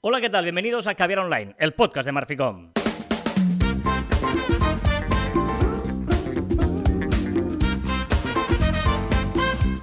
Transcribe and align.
Hola, 0.00 0.20
¿qué 0.20 0.30
tal? 0.30 0.44
Bienvenidos 0.44 0.86
a 0.86 0.94
Caviar 0.94 1.18
Online, 1.18 1.56
el 1.58 1.74
podcast 1.74 2.06
de 2.06 2.12
Marficom. 2.12 2.70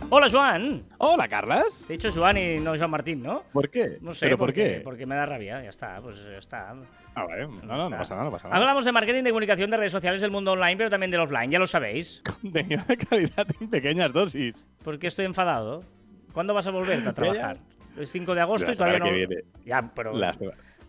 Hola, 0.10 0.30
Joan. 0.32 0.84
Hola, 1.00 1.28
Carlas. 1.28 1.84
Te 1.86 1.96
he 1.96 1.98
dicho 1.98 2.14
Joan 2.14 2.38
y 2.38 2.60
no 2.60 2.78
Joan 2.78 2.92
Martín, 2.92 3.24
¿no? 3.24 3.44
¿Por 3.52 3.70
qué? 3.70 3.98
No 4.00 4.14
sé. 4.14 4.28
¿Pero 4.28 4.38
por 4.38 4.48
porque, 4.48 4.76
qué? 4.76 4.80
Porque 4.86 5.06
me 5.06 5.16
da 5.16 5.26
rabia, 5.26 5.62
ya 5.62 5.70
está, 5.70 6.00
pues 6.02 6.24
ya 6.24 6.38
está. 6.38 6.74
Ah, 7.14 7.26
vale. 7.26 7.48
No, 7.48 7.76
no, 7.76 7.90
no 7.90 7.98
pasa 7.98 8.14
nada, 8.16 8.28
no 8.28 8.32
pasa 8.32 8.48
nada. 8.48 8.62
Hablamos 8.62 8.86
de 8.86 8.94
marketing, 8.94 9.24
de 9.24 9.32
comunicación, 9.32 9.70
de 9.70 9.76
redes 9.76 9.92
sociales, 9.92 10.22
del 10.22 10.32
mundo 10.32 10.54
online, 10.54 10.78
pero 10.78 10.90
también 10.90 11.12
del 11.12 11.20
offline, 11.20 11.52
ya 11.52 11.60
lo 11.60 11.68
sabéis. 11.68 12.24
Contenido 12.42 12.86
de 12.88 12.96
calidad 12.96 13.48
en 13.60 13.70
pequeñas 13.70 14.14
dosis. 14.14 14.70
¿Por 14.82 14.98
qué 14.98 15.08
estoy 15.08 15.26
enfadado? 15.26 15.84
¿Cuándo 16.32 16.54
vas 16.54 16.68
a 16.68 16.72
volver 16.72 17.06
a 17.06 17.12
trabajar? 17.12 17.58
Es 17.98 18.12
5 18.12 18.36
de 18.36 18.42
agosto 18.42 18.68
La 18.68 18.74
y 18.74 18.76
todavía 18.76 19.00
no. 19.00 19.06
que 19.06 19.12
viene. 19.14 19.36
Ya, 19.66 19.92
pero. 19.96 20.14
La 20.14 20.32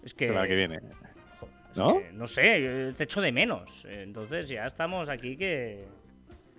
es 0.02 0.14
que. 0.14 0.26
semana 0.26 0.46
que 0.46 0.54
viene. 0.56 0.76
Es 0.76 1.76
¿No? 1.76 1.98
que, 1.98 2.10
no 2.12 2.26
sé, 2.26 2.92
te 2.96 3.04
echo 3.04 3.20
de 3.20 3.32
menos. 3.32 3.84
Entonces 3.88 4.48
ya 4.48 4.66
estamos 4.66 5.08
aquí 5.08 5.36
que. 5.36 5.84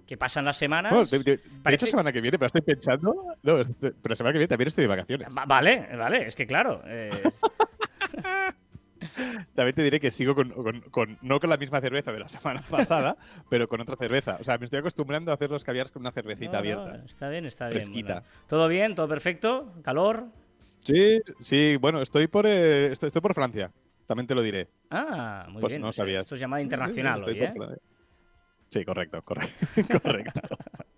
que 0.05 0.15
pasan 0.17 0.45
las 0.45 0.57
semanas. 0.57 0.91
Bueno, 0.91 1.05
de, 1.07 1.19
de- 1.19 1.37
de 1.37 1.43
Parece- 1.63 1.85
hecho, 1.85 1.91
semana 1.91 2.11
que 2.13 2.21
viene, 2.21 2.37
pero 2.37 2.47
estoy 2.47 2.61
pensando. 2.61 3.13
No, 3.43 3.57
pero 4.01 4.15
semana 4.15 4.31
que 4.33 4.39
viene 4.39 4.47
también 4.47 4.67
estoy 4.67 4.83
de 4.83 4.87
vacaciones. 4.87 5.27
Va- 5.37 5.45
vale, 5.45 5.87
vale, 5.97 6.25
es 6.27 6.35
que 6.35 6.45
claro. 6.47 6.81
eh, 6.85 7.09
También 9.55 9.75
te 9.75 9.83
diré 9.83 9.99
que 9.99 10.11
sigo 10.11 10.33
con, 10.35 10.49
con- 10.49 10.81
con- 10.81 11.17
no 11.21 11.39
con 11.39 11.49
la 11.49 11.57
misma 11.57 11.79
cerveza 11.81 12.11
de 12.11 12.19
la 12.19 12.29
semana 12.29 12.61
pasada, 12.69 13.15
pero 13.49 13.67
con 13.67 13.79
otra 13.81 13.95
cerveza. 13.95 14.37
O 14.39 14.43
sea, 14.43 14.57
me 14.57 14.65
estoy 14.65 14.79
acostumbrando 14.79 15.31
a 15.31 15.35
hacer 15.35 15.49
los 15.51 15.63
caviares 15.63 15.91
con 15.91 16.01
una 16.01 16.11
cervecita 16.11 16.53
no, 16.53 16.57
abierta. 16.59 16.97
no, 16.97 17.05
está 17.05 17.29
bien, 17.29 17.45
está 17.45 17.65
bien. 17.67 17.73
Fresquita. 17.81 18.13
bueno. 18.21 18.27
¿Todo 18.47 18.67
bien? 18.67 18.95
¿Todo 18.95 19.07
perfecto? 19.07 19.73
¿Calor? 19.83 20.25
Sí, 20.83 21.19
sí, 21.41 21.77
bueno, 21.77 22.01
estoy 22.01 22.27
por, 22.27 22.45
eh, 22.45 22.91
estoy, 22.91 23.07
estoy 23.07 23.21
por 23.21 23.33
Francia. 23.33 23.71
También 24.05 24.25
te 24.27 24.35
lo 24.35 24.41
diré. 24.41 24.69
Ah, 24.89 25.45
muy 25.49 25.61
Pues 25.61 25.73
bien. 25.73 25.81
no 25.81 25.91
sabías. 25.91 26.21
Esto 26.25 26.35
es 26.35 26.41
llamada 26.41 26.61
Sí, 26.61 26.65
internacional 26.65 27.23
hoy, 27.23 27.35
por 27.35 27.73
¿eh? 27.73 27.77
Sí, 28.69 28.85
correcto, 28.85 29.21
correcto. 29.21 29.65
correcto. 30.03 30.41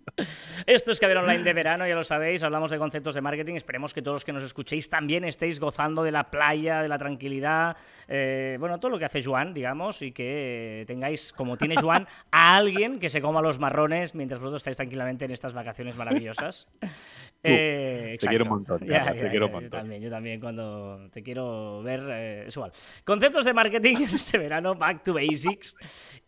Esto 0.72 0.92
es 0.92 1.00
Caber 1.00 1.16
Online 1.16 1.42
de 1.42 1.52
verano, 1.52 1.84
ya 1.84 1.96
lo 1.96 2.04
sabéis, 2.04 2.44
hablamos 2.44 2.70
de 2.70 2.78
conceptos 2.78 3.16
de 3.16 3.20
marketing, 3.20 3.54
esperemos 3.54 3.92
que 3.92 4.02
todos 4.02 4.14
los 4.14 4.24
que 4.24 4.32
nos 4.32 4.44
escuchéis 4.44 4.88
también 4.88 5.24
estéis 5.24 5.58
gozando 5.58 6.04
de 6.04 6.12
la 6.12 6.30
playa, 6.30 6.80
de 6.80 6.86
la 6.86 6.96
tranquilidad, 6.96 7.76
eh, 8.06 8.56
bueno, 8.60 8.78
todo 8.78 8.92
lo 8.92 8.96
que 8.96 9.04
hace 9.04 9.20
Juan, 9.20 9.52
digamos, 9.52 10.00
y 10.00 10.12
que 10.12 10.84
tengáis, 10.86 11.32
como 11.32 11.56
tiene 11.56 11.74
Juan, 11.74 12.06
a 12.30 12.56
alguien 12.56 13.00
que 13.00 13.08
se 13.08 13.20
coma 13.20 13.42
los 13.42 13.58
marrones 13.58 14.14
mientras 14.14 14.38
vosotros 14.38 14.60
estáis 14.60 14.76
tranquilamente 14.76 15.24
en 15.24 15.32
estas 15.32 15.54
vacaciones 15.54 15.96
maravillosas. 15.96 16.68
Eh, 17.42 18.16
te 18.20 18.26
quiero 18.28 18.44
un 18.44 18.50
montón, 18.50 18.78
Ya, 18.86 19.06
ya, 19.06 19.12
te 19.14 19.28
quiero 19.30 19.46
ya, 19.46 19.46
un 19.46 19.50
Yo 19.52 19.60
montón. 19.62 19.80
también, 19.80 20.02
yo 20.02 20.10
también 20.10 20.38
cuando 20.40 21.08
te 21.10 21.22
quiero 21.22 21.82
ver, 21.82 22.04
eh, 22.10 22.44
es 22.46 22.54
igual. 22.56 22.70
Conceptos 23.04 23.44
de 23.44 23.54
marketing 23.54 23.96
este 24.04 24.38
verano, 24.38 24.74
back 24.76 25.02
to 25.02 25.14
basics. 25.14 25.74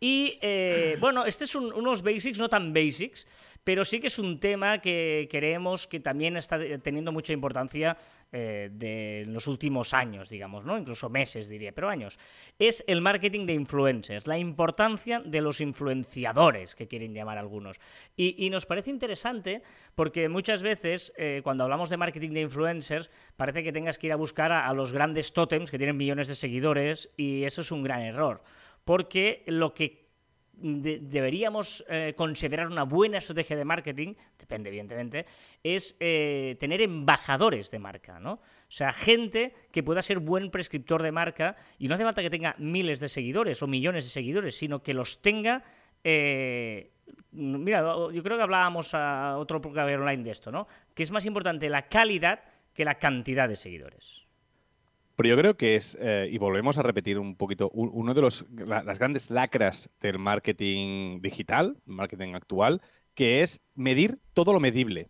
Y 0.00 0.38
eh, 0.42 0.96
bueno, 0.98 1.26
este 1.26 1.44
es 1.44 1.54
un- 1.54 1.72
unos 1.72 2.02
basics 2.02 2.38
no 2.38 2.48
tan 2.48 2.72
basics, 2.72 3.28
pero 3.64 3.84
sí 3.84 4.00
que 4.00 4.08
es 4.08 4.18
un 4.18 4.40
tema 4.40 4.78
que 4.78 5.28
queremos 5.30 5.86
que 5.86 6.00
también 6.00 6.36
está 6.36 6.58
teniendo 6.80 7.12
mucha 7.12 7.32
importancia 7.32 7.96
eh, 8.32 8.70
de 8.72 9.24
los 9.28 9.46
últimos 9.46 9.94
años, 9.94 10.28
digamos, 10.28 10.64
¿no? 10.64 10.76
Incluso 10.76 11.08
meses, 11.08 11.48
diría, 11.48 11.72
pero 11.72 11.88
años. 11.88 12.18
Es 12.58 12.82
el 12.86 13.00
marketing 13.00 13.46
de 13.46 13.54
influencers, 13.54 14.26
la 14.26 14.38
importancia 14.38 15.20
de 15.20 15.40
los 15.40 15.60
influenciadores, 15.60 16.74
que 16.74 16.88
quieren 16.88 17.14
llamar 17.14 17.38
algunos. 17.38 17.78
Y, 18.16 18.44
y 18.44 18.50
nos 18.50 18.66
parece 18.66 18.90
interesante 18.90 19.62
porque 19.94 20.28
muchas 20.28 20.62
veces, 20.62 21.12
eh, 21.16 21.40
cuando 21.44 21.64
hablamos 21.64 21.90
de 21.90 21.96
marketing 21.96 22.30
de 22.30 22.40
influencers, 22.40 23.10
parece 23.36 23.62
que 23.62 23.72
tengas 23.72 23.98
que 23.98 24.08
ir 24.08 24.12
a 24.12 24.16
buscar 24.16 24.52
a, 24.52 24.66
a 24.66 24.74
los 24.74 24.92
grandes 24.92 25.32
tótems 25.32 25.70
que 25.70 25.78
tienen 25.78 25.96
millones 25.96 26.28
de 26.28 26.34
seguidores, 26.34 27.10
y 27.16 27.44
eso 27.44 27.60
es 27.60 27.70
un 27.70 27.82
gran 27.82 28.02
error. 28.02 28.42
Porque 28.84 29.44
lo 29.46 29.74
que 29.74 30.01
de- 30.62 31.00
deberíamos 31.02 31.84
eh, 31.88 32.14
considerar 32.16 32.68
una 32.68 32.84
buena 32.84 33.18
estrategia 33.18 33.56
de 33.56 33.64
marketing, 33.64 34.14
depende 34.38 34.68
evidentemente, 34.70 35.26
es 35.62 35.96
eh, 36.00 36.56
tener 36.58 36.80
embajadores 36.80 37.70
de 37.70 37.78
marca, 37.78 38.18
¿no? 38.20 38.32
O 38.34 38.40
sea, 38.74 38.92
gente 38.92 39.52
que 39.70 39.82
pueda 39.82 40.00
ser 40.00 40.18
buen 40.20 40.50
prescriptor 40.50 41.02
de 41.02 41.12
marca 41.12 41.56
y 41.78 41.88
no 41.88 41.94
hace 41.94 42.04
falta 42.04 42.22
que 42.22 42.30
tenga 42.30 42.54
miles 42.58 43.00
de 43.00 43.08
seguidores 43.08 43.62
o 43.62 43.66
millones 43.66 44.04
de 44.04 44.10
seguidores, 44.10 44.56
sino 44.56 44.82
que 44.82 44.94
los 44.94 45.20
tenga... 45.20 45.62
eh, 46.04 46.90
mira, 47.32 47.80
yo 48.12 48.22
creo 48.22 48.36
que 48.36 48.42
hablábamos 48.42 48.94
a 48.94 49.36
otro 49.36 49.60
programa 49.60 49.92
online 49.92 50.22
de 50.24 50.30
esto, 50.30 50.50
¿no? 50.50 50.66
Que 50.94 51.02
es 51.02 51.10
más 51.10 51.26
importante 51.26 51.68
la 51.68 51.88
calidad 51.88 52.40
que 52.72 52.84
la 52.84 52.94
cantidad 52.98 53.48
de 53.48 53.56
seguidores. 53.56 54.21
Pero 55.16 55.28
yo 55.28 55.36
creo 55.36 55.56
que 55.56 55.76
es, 55.76 55.96
eh, 56.00 56.28
y 56.30 56.38
volvemos 56.38 56.78
a 56.78 56.82
repetir 56.82 57.18
un 57.18 57.36
poquito, 57.36 57.68
un- 57.70 57.90
uno 57.92 58.14
de 58.14 58.22
los, 58.22 58.46
la- 58.50 58.82
las 58.82 58.98
grandes 58.98 59.30
lacras 59.30 59.90
del 60.00 60.18
marketing 60.18 61.20
digital, 61.20 61.76
marketing 61.84 62.34
actual, 62.34 62.80
que 63.14 63.42
es 63.42 63.60
medir 63.74 64.18
todo 64.32 64.52
lo 64.52 64.60
medible. 64.60 65.08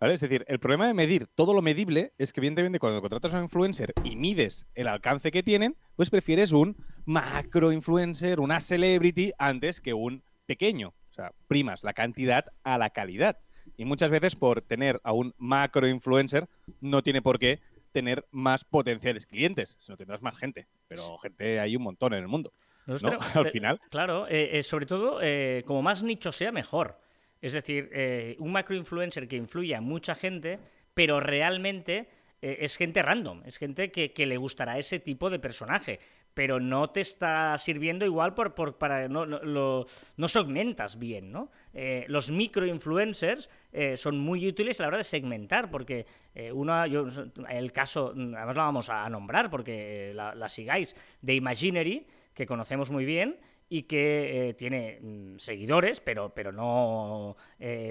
Es 0.00 0.20
decir, 0.22 0.44
el 0.48 0.58
problema 0.58 0.86
de 0.86 0.94
medir 0.94 1.26
todo 1.34 1.52
lo 1.52 1.60
medible 1.60 2.12
es 2.16 2.32
que, 2.32 2.40
evidentemente, 2.40 2.78
cuando 2.78 3.00
contratas 3.02 3.34
a 3.34 3.36
un 3.36 3.44
influencer 3.44 3.92
y 4.02 4.16
mides 4.16 4.66
el 4.74 4.88
alcance 4.88 5.30
que 5.30 5.42
tienen, 5.42 5.76
pues 5.94 6.08
prefieres 6.08 6.52
un 6.52 6.74
macro 7.04 7.70
influencer, 7.70 8.40
una 8.40 8.60
celebrity, 8.60 9.32
antes 9.38 9.80
que 9.82 9.92
un 9.92 10.22
pequeño. 10.46 10.94
O 11.10 11.12
sea, 11.12 11.32
primas 11.48 11.84
la 11.84 11.92
cantidad 11.92 12.46
a 12.64 12.78
la 12.78 12.90
calidad. 12.90 13.38
Y 13.76 13.84
muchas 13.84 14.10
veces, 14.10 14.36
por 14.36 14.64
tener 14.64 15.00
a 15.04 15.12
un 15.12 15.34
macro 15.36 15.86
influencer, 15.86 16.48
no 16.80 17.02
tiene 17.02 17.20
por 17.20 17.38
qué 17.38 17.60
tener 17.90 18.26
más 18.30 18.64
potenciales 18.64 19.26
clientes, 19.26 19.76
sino 19.78 19.96
tendrás 19.96 20.22
más 20.22 20.36
gente. 20.36 20.66
Pero 20.88 21.18
gente 21.18 21.60
hay 21.60 21.76
un 21.76 21.82
montón 21.82 22.14
en 22.14 22.20
el 22.20 22.28
mundo. 22.28 22.52
¿no? 22.86 22.96
tenemos- 22.98 23.36
Al 23.36 23.46
eh, 23.46 23.50
final. 23.50 23.80
Claro, 23.90 24.26
eh, 24.28 24.58
eh, 24.58 24.62
sobre 24.62 24.86
todo, 24.86 25.20
eh, 25.22 25.62
como 25.66 25.82
más 25.82 26.02
nicho 26.02 26.32
sea, 26.32 26.52
mejor. 26.52 26.98
Es 27.40 27.54
decir, 27.54 28.36
un 28.38 28.52
macroinfluencer 28.52 29.26
que 29.26 29.36
influye 29.36 29.74
a 29.74 29.80
mucha 29.80 30.14
gente, 30.14 30.58
pero 30.92 31.20
realmente 31.20 32.10
es 32.42 32.76
gente 32.76 33.00
random, 33.00 33.44
es 33.46 33.56
gente 33.56 33.90
que, 33.90 34.12
que 34.12 34.26
le 34.26 34.36
gustará 34.36 34.78
ese 34.78 34.98
tipo 34.98 35.30
de 35.30 35.38
personaje, 35.38 36.00
pero 36.34 36.60
no 36.60 36.90
te 36.90 37.00
está 37.00 37.56
sirviendo 37.58 38.04
igual 38.04 38.34
por, 38.34 38.54
por- 38.54 38.78
para 38.78 39.08
no, 39.08 39.26
no, 39.26 39.38
lo- 39.40 39.86
no 40.16 40.28
segmentas 40.28 40.98
bien, 40.98 41.32
¿no? 41.32 41.50
Eh, 41.74 42.04
los 42.08 42.30
microinfluencers 42.30 43.50
eh, 43.72 43.96
son 43.96 44.18
muy 44.18 44.46
útiles 44.46 44.80
a 44.80 44.84
la 44.84 44.88
hora 44.88 44.96
de 44.98 45.04
segmentar, 45.04 45.70
porque 45.70 46.06
eh, 46.34 46.52
uno, 46.52 46.84
el 46.84 47.72
caso, 47.72 48.10
además 48.10 48.56
lo 48.56 48.62
vamos 48.62 48.88
a 48.90 49.08
nombrar 49.08 49.50
porque 49.50 50.10
eh, 50.10 50.14
la, 50.14 50.48
sigáis, 50.48 50.96
de 51.20 51.34
Imaginery, 51.34 52.06
que 52.34 52.46
conocemos 52.46 52.90
muy 52.90 53.04
bien 53.04 53.38
y 53.68 53.82
que 53.84 54.48
eh, 54.48 54.54
tiene 54.54 54.98
mm, 55.00 55.36
seguidores, 55.38 56.00
pero, 56.00 56.32
pero 56.34 56.52
no 56.52 57.36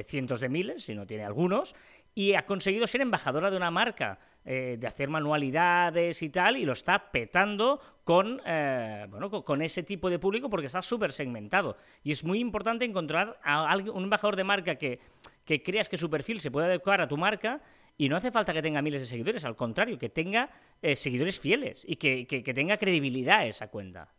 cientos 0.06 0.39
de 0.41 0.50
miles, 0.50 0.83
sino 0.83 1.06
tiene 1.06 1.23
algunos, 1.23 1.75
y 2.16 2.34
ha 2.34 2.46
conseguido 2.46 2.88
ser 2.88 3.02
embajadora 3.02 3.50
de 3.52 3.58
una 3.58 3.72
marca, 3.72 4.20
eh, 4.46 4.78
de 4.80 4.88
hacer 4.88 5.09
manualidades 5.09 6.22
y 6.22 6.30
tal, 6.30 6.58
y 6.58 6.66
lo 6.66 6.74
está 6.74 7.12
petando 7.12 7.80
con, 8.03 8.42
eh, 8.46 9.06
bueno, 9.09 9.30
con, 9.44 9.62
ese 9.62 9.84
tipo 9.84 10.09
de 10.09 10.19
público 10.19 10.50
porque 10.50 10.68
está 10.68 10.81
súper 10.81 11.12
segmentado. 11.12 11.78
Y 12.03 12.12
es 12.12 12.24
muy 12.24 12.40
importante 12.40 12.86
encontrar 12.86 13.40
a 13.44 13.75
un 13.78 14.03
embajador 14.03 14.36
de 14.36 14.44
marca 14.44 14.75
que, 14.75 15.00
que 15.46 15.62
creas 15.62 15.90
que 15.90 15.98
su 15.98 16.09
perfil 16.09 16.40
se 16.40 16.52
puede 16.52 16.68
adecuar 16.68 17.02
a 17.02 17.08
tu 17.08 17.18
marca 17.18 17.62
y 17.98 18.09
no 18.09 18.16
hace 18.16 18.31
falta 18.31 18.53
que 18.53 18.62
tenga 18.62 18.81
miles 18.81 19.02
de 19.02 19.08
seguidores, 19.08 19.46
al 19.46 19.56
contrario, 19.56 20.00
que 20.00 20.09
tenga 20.09 20.50
eh, 20.81 20.96
seguidores 20.96 21.40
fieles 21.40 21.86
y 21.88 21.98
que, 21.98 22.25
que- 22.25 22.44
que 22.44 22.53
tenga 22.53 22.78
credibilidad 22.78 23.46
esa 23.46 23.68
cuenta. 23.68 24.09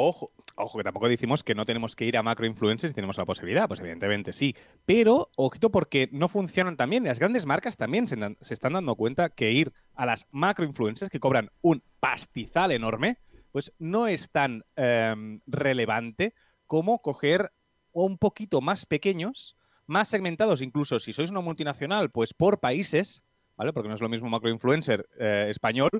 Ojo, 0.00 0.30
ojo, 0.54 0.78
que 0.78 0.84
tampoco 0.84 1.08
decimos 1.08 1.42
que 1.42 1.56
no 1.56 1.66
tenemos 1.66 1.96
que 1.96 2.04
ir 2.04 2.16
a 2.16 2.22
macro 2.22 2.46
influencers 2.46 2.92
si 2.92 2.94
tenemos 2.94 3.18
la 3.18 3.24
posibilidad. 3.24 3.66
Pues 3.66 3.80
evidentemente 3.80 4.32
sí. 4.32 4.54
Pero, 4.86 5.28
ojito, 5.34 5.72
porque 5.72 6.08
no 6.12 6.28
funcionan 6.28 6.76
también. 6.76 7.02
Las 7.02 7.18
grandes 7.18 7.46
marcas 7.46 7.76
también 7.76 8.06
se, 8.06 8.16
están 8.54 8.74
dando 8.74 8.94
cuenta 8.94 9.28
que 9.28 9.50
ir 9.50 9.72
a 9.96 10.06
las 10.06 10.28
macro 10.30 10.64
influencers 10.64 11.10
que 11.10 11.18
cobran 11.18 11.50
un 11.62 11.82
pastizal 11.98 12.70
enorme, 12.70 13.18
pues 13.50 13.72
no 13.80 14.06
es 14.06 14.30
tan 14.30 14.62
em, 14.76 15.40
relevante 15.48 16.32
como 16.68 17.02
coger 17.02 17.50
un 17.90 18.18
poquito 18.18 18.60
más 18.60 18.86
pequeños, 18.86 19.56
más 19.88 20.08
segmentados, 20.08 20.62
incluso 20.62 21.00
si 21.00 21.12
sois 21.12 21.30
una 21.30 21.40
multinacional, 21.40 22.12
pues 22.12 22.34
por 22.34 22.60
países, 22.60 23.24
¿vale? 23.56 23.72
Porque 23.72 23.88
no 23.88 23.96
es 23.96 24.00
lo 24.00 24.08
mismo 24.08 24.28
macro 24.28 24.48
influencer 24.48 25.08
eh, 25.18 25.48
español 25.50 25.90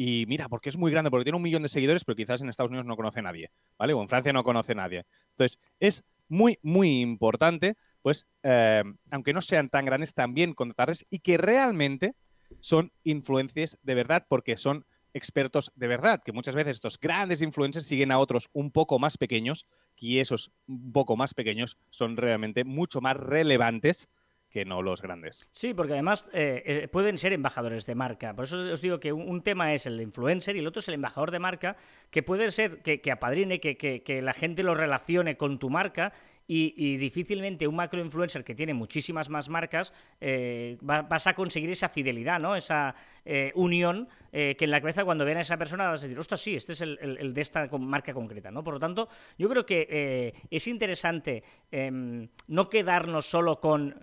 y 0.00 0.26
mira, 0.28 0.48
porque 0.48 0.68
es 0.68 0.76
muy 0.76 0.92
grande, 0.92 1.10
porque 1.10 1.24
tiene 1.24 1.38
un 1.38 1.42
millón 1.42 1.64
de 1.64 1.68
seguidores, 1.68 2.04
pero 2.04 2.14
quizás 2.14 2.40
en 2.40 2.48
Estados 2.48 2.70
Unidos 2.70 2.86
no 2.86 2.94
conoce 2.94 3.18
a 3.18 3.22
nadie, 3.22 3.50
¿vale? 3.76 3.94
O 3.94 4.00
en 4.00 4.08
Francia 4.08 4.32
no 4.32 4.44
conoce 4.44 4.70
a 4.70 4.76
nadie. 4.76 5.04
Entonces, 5.30 5.58
es 5.80 6.04
muy, 6.28 6.56
muy 6.62 7.00
importante, 7.00 7.74
pues, 8.00 8.28
eh, 8.44 8.84
aunque 9.10 9.32
no 9.32 9.40
sean 9.40 9.68
tan 9.70 9.86
grandes, 9.86 10.14
también 10.14 10.54
contratarles 10.54 11.04
y 11.10 11.18
que 11.18 11.36
realmente 11.36 12.14
son 12.60 12.92
influencias 13.02 13.76
de 13.82 13.96
verdad, 13.96 14.24
porque 14.28 14.56
son 14.56 14.86
expertos 15.14 15.72
de 15.74 15.88
verdad, 15.88 16.22
que 16.24 16.30
muchas 16.30 16.54
veces 16.54 16.76
estos 16.76 17.00
grandes 17.00 17.42
influencers 17.42 17.84
siguen 17.84 18.12
a 18.12 18.20
otros 18.20 18.50
un 18.52 18.70
poco 18.70 19.00
más 19.00 19.18
pequeños 19.18 19.66
y 19.96 20.20
esos 20.20 20.52
un 20.68 20.92
poco 20.92 21.16
más 21.16 21.34
pequeños 21.34 21.76
son 21.90 22.16
realmente 22.16 22.62
mucho 22.62 23.00
más 23.00 23.16
relevantes 23.16 24.08
que 24.50 24.64
no 24.64 24.82
los 24.82 25.02
grandes. 25.02 25.48
Sí, 25.52 25.74
porque 25.74 25.92
además 25.92 26.30
eh, 26.32 26.62
eh, 26.64 26.88
pueden 26.88 27.18
ser 27.18 27.32
embajadores 27.32 27.86
de 27.86 27.94
marca. 27.94 28.34
Por 28.34 28.46
eso 28.46 28.58
os 28.58 28.80
digo 28.80 28.98
que 28.98 29.12
un, 29.12 29.42
tema 29.42 29.74
es 29.74 29.86
el 29.86 30.00
influencer 30.00 30.56
y 30.56 30.60
el 30.60 30.66
otro 30.66 30.80
es 30.80 30.88
el 30.88 30.94
embajador 30.94 31.30
de 31.30 31.38
marca, 31.38 31.76
que 32.10 32.22
puede 32.22 32.50
ser 32.50 32.82
que, 32.82 33.00
que 33.00 33.12
apadrine, 33.12 33.60
que, 33.60 33.76
que, 33.76 34.02
que, 34.02 34.22
la 34.22 34.32
gente 34.32 34.62
lo 34.62 34.74
relacione 34.74 35.36
con 35.36 35.58
tu 35.58 35.70
marca 35.70 36.12
y, 36.50 36.96
difícilmente 36.96 37.68
un 37.68 37.76
macro 37.76 38.00
influencer 38.00 38.42
que 38.42 38.54
tiene 38.54 38.72
muchísimas 38.72 39.28
más 39.28 39.50
marcas 39.50 39.92
eh, 40.18 40.78
vas 40.80 41.26
a 41.26 41.34
conseguir 41.34 41.68
esa 41.68 41.90
fidelidad, 41.90 42.40
¿no? 42.40 42.56
Esa 42.56 42.94
eh, 43.24 43.52
unión 43.54 44.08
eh, 44.32 44.56
que 44.58 44.64
en 44.64 44.70
la 44.70 44.80
cabeza 44.80 45.04
cuando 45.04 45.26
ven 45.26 45.36
a 45.36 45.42
esa 45.42 45.58
persona 45.58 45.88
vas 45.88 46.02
a 46.02 46.06
decir, 46.06 46.18
ostras, 46.18 46.40
sí, 46.40 46.56
este 46.56 46.72
es 46.72 46.80
el, 46.80 47.34
de 47.34 47.40
esta 47.40 47.68
marca 47.78 48.14
concreta, 48.14 48.50
¿no? 48.50 48.64
Por 48.64 48.74
lo 48.74 48.80
tanto, 48.80 49.08
yo 49.36 49.48
creo 49.50 49.66
que 49.66 50.32
es 50.50 50.66
interesante 50.68 51.42
em, 51.70 52.26
no 52.46 52.68
quedarnos 52.70 53.26
solo 53.26 53.60
con 53.60 53.94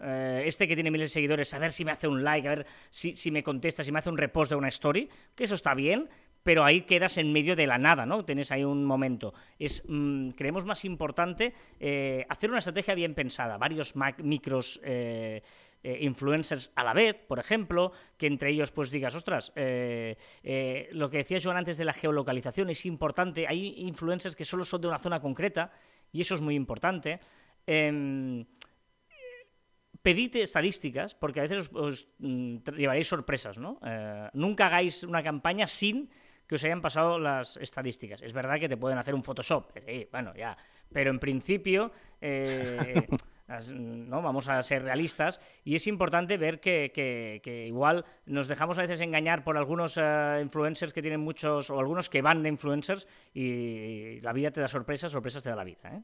este 0.44 0.68
que 0.68 0.76
tiene 0.76 0.92
miles 0.92 1.10
de 1.10 1.14
seguidores, 1.14 1.52
a 1.54 1.60
ver 1.60 1.72
si 1.72 1.84
me 1.84 1.92
hace 1.92 2.08
un 2.08 2.24
like, 2.24 2.48
a 2.48 2.56
ver 2.56 2.66
si, 2.92 3.14
si 3.14 3.32
me 3.32 3.42
contesta, 3.42 3.84
si 3.84 3.92
me 3.92 4.00
hace 4.00 4.10
un 4.10 4.18
repost 4.18 4.52
de 4.52 4.56
una 4.56 4.68
story, 4.68 5.10
que 5.34 5.46
eso 5.46 5.56
está 5.56 5.74
bien, 5.74 6.10
pero 6.46 6.64
ahí 6.64 6.82
quedas 6.82 7.18
en 7.18 7.34
medio 7.34 7.56
de 7.56 7.66
la 7.66 7.80
nada, 7.80 8.06
¿no? 8.06 8.24
Tienes 8.24 8.52
ahí 8.52 8.64
un 8.64 8.86
momento. 8.86 9.34
Es, 9.58 9.84
mm, 9.88 10.30
creemos 10.30 10.64
más 10.64 10.86
importante 10.86 11.56
eh, 11.80 12.24
hacer 12.30 12.52
una 12.52 12.60
estrategia 12.60 12.94
bien 12.94 13.16
pensada, 13.16 13.58
varios 13.58 13.96
micros 14.20 14.80
eh, 14.84 15.42
eh, 15.82 15.98
influencers 16.02 16.72
a 16.76 16.84
la 16.84 16.94
vez, 16.94 17.16
por 17.16 17.40
ejemplo, 17.40 17.94
que 18.16 18.28
entre 18.28 18.52
ellos 18.52 18.72
pues 18.72 18.92
digas, 18.92 19.16
ostras, 19.16 19.54
lo 19.56 21.10
que 21.10 21.18
decía 21.18 21.40
Joan 21.42 21.58
antes 21.58 21.80
de 21.80 21.86
la 21.86 21.94
geolocalización 21.94 22.70
es 22.70 22.86
importante, 22.86 23.48
hay 23.48 23.80
influencers 23.80 24.36
que 24.36 24.46
solo 24.46 24.66
son 24.66 24.82
de 24.82 24.88
una 24.88 25.00
zona 25.00 25.20
concreta 25.20 25.72
y 26.12 26.22
eso 26.22 26.36
es 26.36 26.42
muy 26.42 26.54
importante. 26.54 27.20
Em, 27.66 28.46
pedite 30.04 30.44
estadísticas, 30.44 31.16
porque 31.16 31.40
a 31.40 31.48
veces 31.48 31.72
os, 31.74 32.08
mm, 32.20 32.58
llevaréis 32.78 33.08
sorpresas, 33.08 33.58
¿no? 33.58 33.80
nunca 34.34 34.68
hagáis 34.68 35.02
una 35.02 35.24
campaña 35.24 35.66
sin 35.66 36.12
que 36.48 36.56
os 36.56 36.64
hayan 36.64 36.82
pasado 36.82 37.20
las 37.20 37.58
estadísticas. 37.58 38.22
Es 38.22 38.34
verdad 38.34 38.60
que 38.60 38.70
te 38.70 38.78
pueden 38.78 38.98
hacer 38.98 39.16
un 39.16 39.24
Photoshop, 39.24 39.72
sí, 39.86 40.08
bueno, 40.12 40.34
ya, 40.36 40.58
pero 40.92 41.12
en 41.12 41.20
principio... 41.20 41.92
Eh, 42.22 43.08
¿no? 43.74 44.22
Vamos 44.22 44.50
a 44.50 44.62
ser 44.64 44.84
realistas 44.84 45.40
y 45.64 45.76
es 45.76 45.88
importante 45.88 46.38
ver 46.38 46.60
que, 46.60 47.66
igual 47.68 48.06
nos 48.26 48.48
dejamos 48.48 48.78
a 48.80 48.82
veces 48.82 49.02
engañar 49.02 49.44
por 49.44 49.58
algunos 49.58 49.98
eh, 49.98 50.40
influencers 50.42 50.94
que 50.94 51.02
tienen 51.02 51.22
muchos 51.22 51.70
o 51.70 51.80
algunos 51.80 52.10
que 52.10 52.22
van 52.22 52.42
de 52.42 52.50
influencers 52.50 53.08
y 53.34 54.20
la 54.22 54.34
vida 54.34 54.52
te 54.52 54.62
da 54.62 54.68
sorpresas, 54.68 55.12
sorpresas 55.12 55.44
te 55.44 55.50
da 55.50 55.56
la 55.56 55.64
vida. 55.64 55.90
¿eh? 55.94 56.02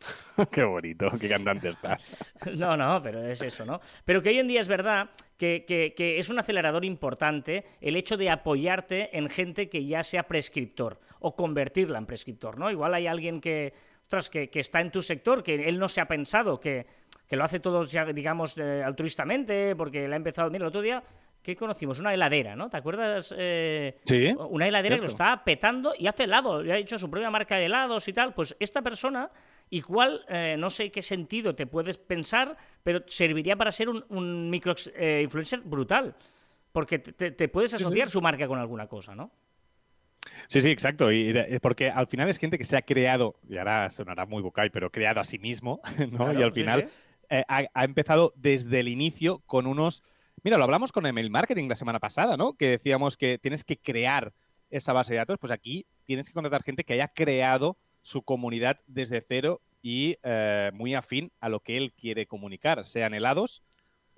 qué 0.52 0.64
bonito, 0.64 1.08
qué 1.20 1.28
cantante 1.28 1.68
estás. 1.70 2.32
No, 2.54 2.76
no, 2.76 3.02
pero 3.02 3.26
es 3.26 3.42
eso, 3.42 3.64
¿no? 3.64 3.80
Pero 4.04 4.22
que 4.22 4.30
hoy 4.30 4.38
en 4.38 4.48
día 4.48 4.60
es 4.60 4.68
verdad 4.68 5.10
que, 5.36 5.94
es 5.98 6.28
un 6.28 6.38
acelerador 6.38 6.84
importante 6.84 7.64
el 7.80 7.96
hecho 7.96 8.16
de 8.16 8.30
apoyarte 8.30 9.16
en 9.16 9.28
gente 9.28 9.68
que 9.68 9.84
ya 9.84 10.02
sea 10.02 10.24
prescriptor 10.24 11.00
o 11.20 11.34
convertirla 11.34 11.98
en 11.98 12.06
prescriptor, 12.06 12.58
¿no? 12.58 12.70
Igual 12.70 12.94
hay 12.94 13.06
alguien 13.06 13.40
que, 13.40 13.72
ostras, 14.02 14.30
que, 14.30 14.48
está 14.52 14.80
en 14.80 14.90
tu 14.90 15.02
sector, 15.02 15.42
que 15.42 15.68
él 15.68 15.78
no 15.78 15.88
se 15.88 16.00
ha 16.00 16.06
pensado, 16.06 16.60
que, 16.60 16.86
lo 17.30 17.44
hace 17.44 17.60
todos, 17.60 17.92
ya, 17.92 18.04
digamos, 18.06 18.56
eh, 18.56 18.82
altruistamente, 18.84 19.76
porque 19.76 20.08
le 20.08 20.14
ha 20.14 20.16
empezado. 20.16 20.50
Mira, 20.50 20.64
el 20.64 20.68
otro 20.68 20.80
día 20.80 21.02
¿Qué 21.42 21.56
conocimos? 21.56 21.98
Una 21.98 22.12
heladera, 22.12 22.56
¿no? 22.56 22.68
¿Te 22.68 22.76
acuerdas? 22.76 23.34
Eh, 23.36 23.96
sí. 24.04 24.34
Una 24.50 24.66
heladera 24.68 24.96
que 24.96 25.02
lo 25.02 25.08
estaba 25.08 25.44
petando 25.44 25.94
y 25.96 26.06
hace 26.06 26.24
helado, 26.24 26.62
ya 26.62 26.74
ha 26.74 26.76
hecho 26.76 26.98
su 26.98 27.08
propia 27.08 27.30
marca 27.30 27.56
de 27.56 27.66
helados 27.66 28.06
y 28.08 28.12
tal. 28.12 28.34
Pues 28.34 28.56
esta 28.58 28.82
persona 28.82 29.30
Igual, 29.70 30.24
eh, 30.28 30.56
no 30.58 30.70
sé 30.70 30.90
qué 30.90 31.02
sentido 31.02 31.54
te 31.54 31.66
puedes 31.66 31.98
pensar, 31.98 32.56
pero 32.82 33.02
serviría 33.06 33.56
para 33.56 33.72
ser 33.72 33.88
un, 33.88 34.50
micro 34.50 34.74
eh, 34.94 35.20
influencer 35.22 35.60
brutal. 35.60 36.14
Porque 36.72 36.98
te, 36.98 37.48
puedes 37.48 37.74
asociar 37.74 38.10
su 38.10 38.20
marca 38.20 38.46
con 38.46 38.58
alguna 38.58 38.86
cosa, 38.86 39.14
¿no? 39.14 39.32
Sí, 40.46 40.60
sí, 40.60 40.70
exacto. 40.70 41.10
Y, 41.10 41.34
porque 41.60 41.90
al 41.90 42.06
final 42.06 42.28
es 42.28 42.38
gente 42.38 42.58
que 42.58 42.64
se 42.64 42.76
ha 42.76 42.82
creado, 42.82 43.36
y 43.48 43.56
ahora 43.56 43.90
sonará 43.90 44.26
muy 44.26 44.42
bucay, 44.42 44.70
pero 44.70 44.90
creado 44.90 45.20
a 45.20 45.24
sí 45.24 45.38
mismo, 45.38 45.80
¿no? 46.12 46.32
y 46.32 46.42
al 46.42 46.52
final 46.52 46.90
eh, 47.30 47.44
ha, 47.48 47.84
empezado 47.84 48.32
desde 48.36 48.80
el 48.80 48.88
inicio 48.88 49.40
con 49.40 49.66
unos. 49.66 50.02
Mira, 50.42 50.56
lo 50.56 50.64
hablamos 50.64 50.92
con 50.92 51.06
email 51.06 51.30
marketing 51.30 51.68
la 51.68 51.74
semana 51.74 51.98
pasada, 51.98 52.36
¿no? 52.36 52.54
Que 52.54 52.70
decíamos 52.70 53.16
que 53.16 53.38
tienes 53.38 53.64
que 53.64 53.78
crear 53.78 54.32
esa 54.70 54.92
base 54.92 55.14
de 55.14 55.18
datos. 55.18 55.38
Pues 55.38 55.52
aquí 55.52 55.86
tienes 56.04 56.28
que 56.28 56.34
contratar 56.34 56.62
gente 56.62 56.84
que 56.84 56.94
haya 56.94 57.08
creado 57.08 57.76
su 58.02 58.22
comunidad 58.22 58.80
desde 58.86 59.24
cero 59.26 59.62
y 59.82 60.16
eh, 60.22 60.70
muy 60.74 60.94
afín 60.94 61.32
a 61.40 61.48
lo 61.48 61.60
que 61.60 61.76
él 61.76 61.92
quiere 61.92 62.26
comunicar, 62.26 62.84
sean 62.84 63.14
helados 63.14 63.62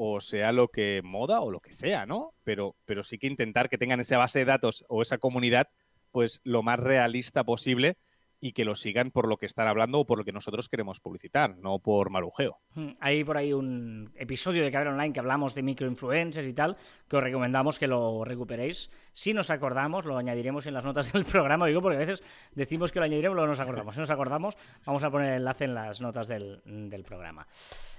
o 0.03 0.21
sea 0.21 0.51
lo 0.53 0.69
que 0.69 1.03
moda 1.05 1.43
o 1.43 1.51
lo 1.51 1.61
que 1.61 1.73
sea, 1.73 2.07
¿no? 2.07 2.33
Pero, 2.43 2.75
pero 2.87 3.03
sí 3.03 3.19
que 3.19 3.27
intentar 3.27 3.69
que 3.69 3.77
tengan 3.77 4.01
esa 4.01 4.17
base 4.17 4.39
de 4.39 4.47
datos 4.47 4.83
o 4.89 5.03
esa 5.03 5.19
comunidad 5.19 5.69
pues 6.11 6.41
lo 6.43 6.63
más 6.63 6.81
realista 6.81 7.45
posible 7.45 7.99
y 8.41 8.53
que 8.53 8.65
lo 8.65 8.75
sigan 8.75 9.11
por 9.11 9.29
lo 9.29 9.37
que 9.37 9.47
están 9.47 9.69
hablando 9.69 10.01
o 10.01 10.07
por 10.07 10.19
lo 10.19 10.25
que 10.25 10.33
nosotros 10.33 10.69
queremos 10.69 11.01
publicitar, 11.01 11.57
no 11.59 11.79
por 11.79 12.11
marujeo. 12.11 12.59
Hmm, 12.75 12.93
hay 13.01 13.23
por 13.23 13.37
ahí 13.37 13.53
un 13.53 14.13
episodio 14.17 14.65
de 14.65 14.71
Caber 14.71 14.89
Online 14.89 15.13
que 15.13 15.21
hablamos 15.21 15.55
de 15.55 15.63
microinfluencers 15.63 16.49
y 16.49 16.55
tal, 16.55 16.77
que 17.09 17.17
os 17.17 17.23
recomendamos 17.23 17.79
que 17.79 17.87
lo 17.87 18.25
recuperéis. 18.25 18.91
Si 19.13 19.35
nos 19.35 19.51
acordamos, 19.51 20.07
lo 20.07 20.17
añadiremos 20.17 20.67
en 20.67 20.75
las 20.75 20.85
notas 20.85 21.13
del 21.13 21.25
programa, 21.25 21.67
digo, 21.67 21.83
porque 21.83 21.97
a 21.97 22.01
veces 22.01 22.23
decimos 22.55 22.93
que 22.93 22.99
lo 22.99 23.05
añadiremos, 23.05 23.37
luego 23.37 23.49
nos 23.49 23.61
acordamos. 23.61 23.95
Si 23.95 24.01
nos 24.01 24.11
acordamos, 24.11 24.57
vamos 24.87 25.05
a 25.05 25.11
poner 25.11 25.33
el 25.33 25.37
enlace 25.39 25.65
en 25.65 25.75
las 25.75 26.01
notas 26.01 26.29
del, 26.29 26.61
del 26.65 27.03
programa. 27.03 27.47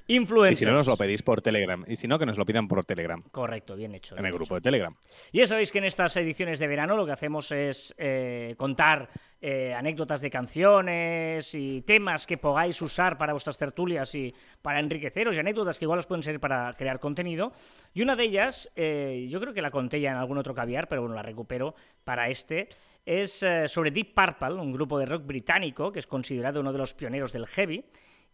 Influencers. 0.07 0.59
Y 0.59 0.65
si 0.65 0.65
no, 0.65 0.73
nos 0.73 0.87
lo 0.87 0.97
pedís 0.97 1.21
por 1.21 1.41
Telegram. 1.41 1.85
Y 1.87 1.95
si 1.95 2.07
no, 2.07 2.17
que 2.19 2.25
nos 2.25 2.37
lo 2.37 2.45
pidan 2.45 2.67
por 2.67 2.83
Telegram. 2.83 3.21
Correcto, 3.31 3.75
bien 3.75 3.95
hecho. 3.95 4.17
en 4.17 4.25
el 4.25 4.33
grupo 4.33 4.55
de 4.55 4.61
Telegram. 4.61 4.95
Y 5.31 5.39
ya 5.39 5.47
sabéis 5.47 5.71
que 5.71 5.77
en 5.77 5.85
estas 5.85 6.17
ediciones 6.17 6.59
de 6.59 6.67
verano 6.67 6.97
lo 6.97 7.05
que 7.05 7.11
hacemos 7.11 7.51
es 7.51 7.93
eh, 7.97 8.55
contar 8.57 9.09
eh, 9.43 9.73
anécdotas 9.73 10.21
de 10.21 10.29
canciones 10.29 11.55
y 11.55 11.81
temas 11.81 12.27
que 12.27 12.37
podáis 12.37 12.79
usar 12.81 13.17
para 13.17 13.33
vuestras 13.33 13.57
tertulias 13.57 14.13
y 14.13 14.31
para 14.61 14.79
enriqueceros 14.79 15.35
y 15.35 15.39
anécdotas 15.39 15.79
que 15.79 15.85
igual 15.85 15.97
os 15.97 16.05
pueden 16.05 16.21
servir 16.21 16.39
para 16.39 16.73
crear 16.73 16.99
contenido. 16.99 17.51
Y 17.93 18.03
una 18.03 18.15
de 18.15 18.23
ellas, 18.23 18.71
eh, 18.75 19.27
yo 19.29 19.39
creo 19.39 19.51
que 19.51 19.63
la 19.63 19.71
conté 19.71 19.99
ya 19.99 20.11
en 20.11 20.17
algún 20.17 20.37
otro 20.37 20.53
caviar, 20.53 20.87
pero 20.87 21.01
bueno, 21.01 21.15
la 21.15 21.23
recupero 21.23 21.73
para 22.03 22.29
este, 22.29 22.69
es 23.03 23.41
eh, 23.41 23.67
sobre 23.67 23.89
Deep 23.89 24.13
Purple, 24.13 24.61
un 24.61 24.71
grupo 24.71 24.99
de 24.99 25.07
rock 25.07 25.25
británico 25.25 25.91
que 25.91 25.99
es 25.99 26.05
considerado 26.07 26.59
uno 26.59 26.71
de 26.71 26.77
los 26.77 26.93
pioneros 26.93 27.33
del 27.33 27.47
heavy 27.47 27.83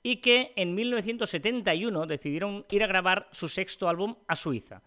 y 0.04 0.18
que 0.18 0.52
en 0.56 0.76
1971 0.76 2.06
decidieron 2.06 2.66
ir 2.70 2.84
a 2.84 2.88
grabar 2.88 3.30
su 3.32 3.48
sexto 3.48 3.88
álbum 3.88 4.16
a 4.28 4.36
Suiza. 4.36 4.82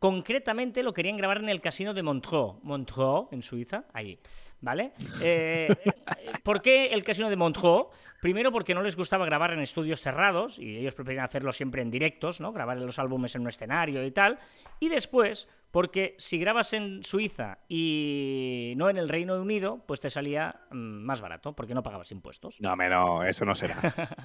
Concretamente 0.00 0.82
lo 0.82 0.94
querían 0.94 1.18
grabar 1.18 1.38
en 1.38 1.50
el 1.50 1.60
casino 1.60 1.92
de 1.92 2.02
Montreux, 2.02 2.54
Montreux, 2.62 3.26
en 3.32 3.42
Suiza, 3.42 3.84
allí, 3.92 4.18
¿vale? 4.62 4.92
Eh, 5.20 5.68
¿Por 6.42 6.62
qué 6.62 6.86
el 6.86 7.02
casino 7.02 7.28
de 7.30 7.36
Montreux? 7.36 7.88
Primero 8.20 8.52
porque 8.52 8.74
no 8.74 8.82
les 8.82 8.96
gustaba 8.96 9.24
grabar 9.24 9.52
en 9.52 9.60
estudios 9.60 10.00
cerrados 10.00 10.58
y 10.58 10.76
ellos 10.76 10.94
preferían 10.94 11.24
hacerlo 11.24 11.52
siempre 11.52 11.82
en 11.82 11.90
directos, 11.90 12.40
¿no? 12.40 12.52
Grabar 12.52 12.78
los 12.78 12.98
álbumes 12.98 13.34
en 13.34 13.42
un 13.42 13.48
escenario 13.48 14.04
y 14.04 14.10
tal. 14.10 14.38
Y 14.78 14.88
después 14.88 15.48
porque 15.70 16.14
si 16.18 16.38
grabas 16.38 16.72
en 16.72 17.04
Suiza 17.04 17.58
y 17.68 18.74
no 18.76 18.90
en 18.90 18.96
el 18.96 19.08
Reino 19.08 19.40
Unido, 19.40 19.82
pues 19.86 20.00
te 20.00 20.10
salía 20.10 20.62
mm, 20.70 20.76
más 20.76 21.20
barato, 21.20 21.54
porque 21.54 21.74
no 21.74 21.82
pagabas 21.82 22.10
impuestos. 22.10 22.60
No, 22.60 22.74
no, 22.74 23.24
eso 23.24 23.44
no 23.44 23.54
será. 23.54 23.76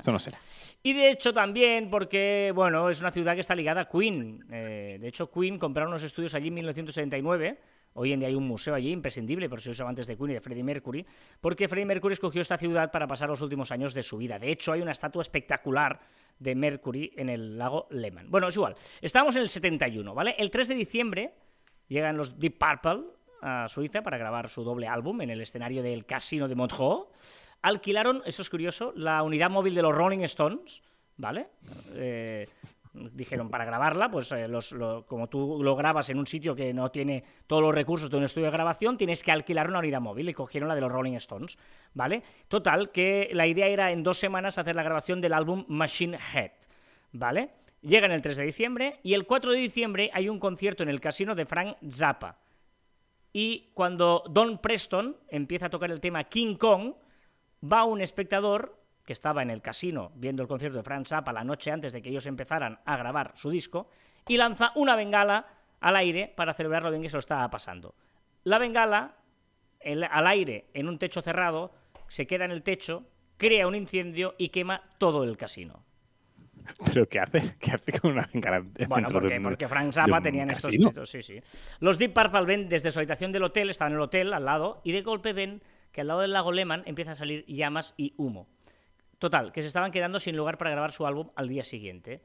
Eso 0.01 0.11
no 0.11 0.19
será. 0.19 0.39
y 0.83 0.93
de 0.93 1.11
hecho 1.11 1.33
también 1.33 1.89
porque, 1.89 2.51
bueno, 2.55 2.89
es 2.89 2.99
una 2.99 3.11
ciudad 3.11 3.35
que 3.35 3.41
está 3.41 3.53
ligada 3.53 3.81
a 3.81 3.89
Queen. 3.89 4.43
Eh, 4.51 4.97
de 4.99 5.07
hecho, 5.07 5.29
Queen 5.29 5.59
compraron 5.59 5.91
unos 5.91 6.03
estudios 6.03 6.33
allí 6.33 6.47
en 6.47 6.55
1979. 6.55 7.59
Hoy 7.97 8.11
en 8.11 8.19
día 8.19 8.27
hay 8.27 8.35
un 8.35 8.45
museo 8.45 8.75
allí 8.75 8.91
imprescindible, 8.91 9.47
por 9.47 9.61
si 9.61 9.69
usaba 9.69 9.89
antes 9.89 10.05
de 10.05 10.17
Queen 10.17 10.31
y 10.31 10.33
de 10.33 10.41
Freddie 10.41 10.63
Mercury, 10.63 11.05
porque 11.39 11.69
Freddie 11.69 11.85
Mercury 11.85 12.13
escogió 12.13 12.41
esta 12.41 12.57
ciudad 12.57 12.91
para 12.91 13.07
pasar 13.07 13.29
los 13.29 13.39
últimos 13.39 13.71
años 13.71 13.93
de 13.93 14.03
su 14.03 14.17
vida. 14.17 14.37
De 14.37 14.51
hecho, 14.51 14.73
hay 14.73 14.81
una 14.81 14.91
estatua 14.91 15.21
espectacular 15.21 16.01
de 16.37 16.55
Mercury 16.55 17.13
en 17.15 17.29
el 17.29 17.57
lago 17.57 17.87
Lehmann. 17.91 18.29
Bueno, 18.29 18.49
es 18.49 18.55
igual. 18.55 18.75
Estamos 19.01 19.37
en 19.37 19.43
el 19.43 19.49
71, 19.49 20.13
¿vale? 20.13 20.35
El 20.37 20.49
3 20.49 20.67
de 20.67 20.75
diciembre 20.75 21.33
llegan 21.87 22.17
los 22.17 22.37
Deep 22.37 22.57
Purple 22.57 23.05
a 23.41 23.69
Suiza 23.69 24.01
para 24.01 24.17
grabar 24.17 24.49
su 24.49 24.65
doble 24.65 24.89
álbum 24.89 25.21
en 25.21 25.29
el 25.29 25.39
escenario 25.39 25.81
del 25.81 26.05
Casino 26.05 26.49
de 26.49 26.55
Montreux. 26.55 27.07
Alquilaron, 27.61 28.23
eso 28.25 28.41
es 28.41 28.49
curioso, 28.49 28.91
la 28.97 29.23
unidad 29.23 29.49
móvil 29.49 29.73
de 29.73 29.81
los 29.81 29.95
Rolling 29.95 30.19
Stones, 30.19 30.83
¿vale? 31.15 31.47
Eh, 31.93 32.45
dijeron 33.13 33.49
para 33.49 33.65
grabarla, 33.65 34.09
pues 34.09 34.31
eh, 34.31 34.47
como 35.07 35.27
tú 35.27 35.61
lo 35.63 35.75
grabas 35.75 36.09
en 36.09 36.19
un 36.19 36.27
sitio 36.27 36.55
que 36.55 36.73
no 36.73 36.91
tiene 36.91 37.23
todos 37.47 37.61
los 37.61 37.73
recursos 37.73 38.09
de 38.09 38.17
un 38.17 38.23
estudio 38.23 38.47
de 38.47 38.51
grabación, 38.51 38.97
tienes 38.97 39.23
que 39.23 39.31
alquilar 39.31 39.69
una 39.69 39.79
unidad 39.79 40.01
móvil 40.01 40.29
y 40.29 40.33
cogieron 40.33 40.69
la 40.69 40.75
de 40.75 40.81
los 40.81 40.91
Rolling 40.91 41.13
Stones, 41.13 41.57
¿vale? 41.93 42.23
Total, 42.47 42.91
que 42.91 43.29
la 43.33 43.47
idea 43.47 43.67
era 43.67 43.91
en 43.91 44.03
dos 44.03 44.17
semanas 44.17 44.57
hacer 44.57 44.75
la 44.75 44.83
grabación 44.83 45.21
del 45.21 45.33
álbum 45.33 45.65
Machine 45.67 46.17
Head, 46.33 46.51
¿vale? 47.11 47.49
Llegan 47.81 48.11
el 48.11 48.21
3 48.21 48.37
de 48.37 48.45
diciembre 48.45 48.99
y 49.03 49.13
el 49.13 49.25
4 49.25 49.51
de 49.51 49.59
diciembre 49.59 50.09
hay 50.13 50.27
un 50.27 50.39
concierto 50.39 50.83
en 50.83 50.89
el 50.89 51.01
casino 51.01 51.35
de 51.35 51.45
Frank 51.45 51.77
Zappa. 51.91 52.37
Y 53.31 53.71
cuando 53.73 54.23
Don 54.29 54.59
Preston 54.59 55.17
empieza 55.27 55.67
a 55.67 55.69
tocar 55.69 55.91
el 55.91 55.99
tema 55.99 56.23
King 56.23 56.55
Kong, 56.55 56.93
va 57.61 57.83
un 57.83 58.01
espectador 58.01 58.84
que 59.05 59.13
estaba 59.13 59.41
en 59.41 59.49
el 59.49 59.61
casino 59.61 60.11
viendo 60.15 60.41
el 60.41 60.47
concierto 60.47 60.77
de 60.77 60.83
Frank 60.83 61.05
Zappa 61.05 61.31
la 61.31 61.43
noche 61.43 61.71
antes 61.71 61.93
de 61.93 62.01
que 62.01 62.09
ellos 62.09 62.25
empezaran 62.25 62.79
a 62.85 62.97
grabar 62.97 63.31
su 63.35 63.49
disco, 63.49 63.89
y 64.27 64.37
lanza 64.37 64.71
una 64.75 64.95
bengala 64.95 65.45
al 65.79 65.95
aire 65.95 66.33
para 66.35 66.53
celebrar 66.53 66.83
lo 66.83 66.89
bien 66.89 67.03
que 67.03 67.09
se 67.09 67.15
lo 67.15 67.19
estaba 67.19 67.49
pasando. 67.49 67.93
La 68.43 68.57
bengala, 68.57 69.15
al 70.09 70.27
aire, 70.27 70.65
en 70.73 70.89
un 70.89 70.97
techo 70.97 71.21
cerrado, 71.21 71.73
se 72.07 72.25
queda 72.25 72.45
en 72.45 72.51
el 72.51 72.63
techo, 72.63 73.03
crea 73.37 73.67
un 73.67 73.75
incendio 73.75 74.33
y 74.37 74.49
quema 74.49 74.81
todo 74.97 75.23
el 75.23 75.37
casino. 75.37 75.83
¿Pero 76.85 77.07
qué 77.07 77.19
hace? 77.19 77.55
¿Qué 77.59 77.71
hace 77.71 77.99
con 77.99 78.13
una 78.13 78.27
bengala? 78.33 78.63
Bueno, 78.87 79.09
porque, 79.11 79.39
porque 79.39 79.67
Frank 79.67 79.93
Zappa 79.93 80.21
tenía 80.21 80.43
en 80.43 80.51
estos 80.51 80.73
sí, 81.09 81.21
sí. 81.21 81.39
Los 81.79 81.99
Deep 81.99 82.13
Purple 82.13 82.45
ven 82.45 82.69
desde 82.69 82.91
su 82.91 82.97
habitación 82.97 83.31
del 83.31 83.43
hotel, 83.43 83.69
estaban 83.69 83.93
en 83.93 83.97
el 83.97 84.03
hotel 84.03 84.33
al 84.33 84.45
lado, 84.45 84.81
y 84.83 84.91
de 84.91 85.03
golpe 85.03 85.33
ven 85.33 85.61
que 85.91 86.01
al 86.01 86.07
lado 86.07 86.21
del 86.21 86.33
lago 86.33 86.51
Lehman 86.51 86.83
empieza 86.87 87.11
a 87.11 87.15
salir 87.15 87.45
llamas 87.45 87.93
y 87.97 88.15
humo. 88.17 88.47
Total, 89.25 89.51
que 89.51 89.63
se 89.63 89.69
estaban 89.69 89.91
quedando 89.91 90.19
sin 90.19 90.37
lugar 90.37 90.55
para 90.55 90.69
grabar 90.69 90.91
su 90.91 91.03
álbum 91.03 91.31
al 91.35 91.47
día 91.47 91.63
siguiente. 91.63 92.21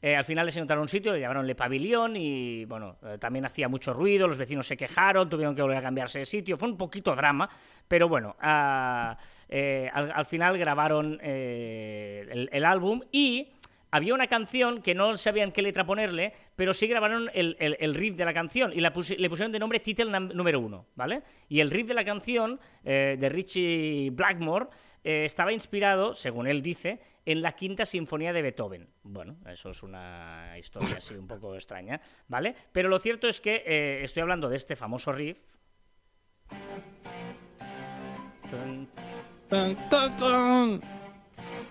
Eh, 0.00 0.16
al 0.16 0.24
final 0.24 0.46
les 0.46 0.56
encontraron 0.56 0.84
un 0.84 0.88
sitio, 0.88 1.12
le 1.12 1.20
llamaron 1.20 1.46
Le 1.46 1.54
Pavillón 1.54 2.16
y 2.16 2.64
bueno, 2.64 2.96
eh, 3.04 3.18
también 3.18 3.44
hacía 3.44 3.68
mucho 3.68 3.92
ruido, 3.92 4.26
los 4.26 4.38
vecinos 4.38 4.66
se 4.66 4.74
quejaron, 4.74 5.28
tuvieron 5.28 5.54
que 5.54 5.60
volver 5.60 5.76
a 5.76 5.82
cambiarse 5.82 6.20
de 6.20 6.24
sitio, 6.24 6.56
fue 6.56 6.70
un 6.70 6.78
poquito 6.78 7.14
drama, 7.14 7.46
pero 7.86 8.08
bueno, 8.08 8.36
ah, 8.40 9.18
eh, 9.50 9.90
al, 9.92 10.24
final 10.24 10.56
grabaron 10.56 11.20
el, 11.20 12.64
álbum 12.64 13.02
y 13.12 13.52
había 13.90 14.14
una 14.14 14.26
canción 14.26 14.82
que 14.82 14.94
no 14.94 15.16
sabían 15.16 15.52
qué 15.52 15.62
letra 15.62 15.84
ponerle, 15.84 16.32
pero 16.56 16.74
sí 16.74 16.86
grabaron 16.86 17.30
el, 17.34 17.94
riff 17.94 18.16
de 18.16 18.24
la 18.24 18.34
canción 18.34 18.72
y 18.72 18.80
le 18.80 18.90
pusieron 18.90 19.52
de 19.52 19.58
nombre 19.58 19.80
Title 19.80 20.18
número 20.20 20.60
uno, 20.60 20.86
¿vale? 20.94 21.22
Y 21.48 21.60
el 21.60 21.70
riff 21.70 21.86
de 21.88 21.94
la 21.94 22.04
canción 22.04 22.60
de 22.82 23.28
Richie 23.28 24.10
Blackmore 24.10 24.66
estaba 25.02 25.52
inspirado, 25.52 26.14
según 26.14 26.46
él 26.46 26.62
dice, 26.62 27.00
en 27.24 27.42
la 27.42 27.52
quinta 27.52 27.84
sinfonía 27.84 28.32
de 28.32 28.42
Beethoven. 28.42 28.88
Bueno, 29.02 29.36
eso 29.46 29.70
es 29.70 29.82
una 29.82 30.56
historia 30.58 30.96
así 30.98 31.14
un 31.14 31.26
poco 31.26 31.54
extraña, 31.54 32.00
¿vale? 32.28 32.54
Pero 32.72 32.88
lo 32.88 32.98
cierto 32.98 33.28
es 33.28 33.40
que 33.40 33.62
eh, 33.66 34.04
estoy 34.04 34.22
hablando 34.22 34.48
de 34.48 34.56
este 34.56 34.76
famoso 34.76 35.12
riff. 35.12 35.38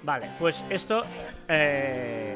Vale, 0.03 0.29
pues 0.39 0.63
esto... 0.70 1.03
Eh, 1.48 2.36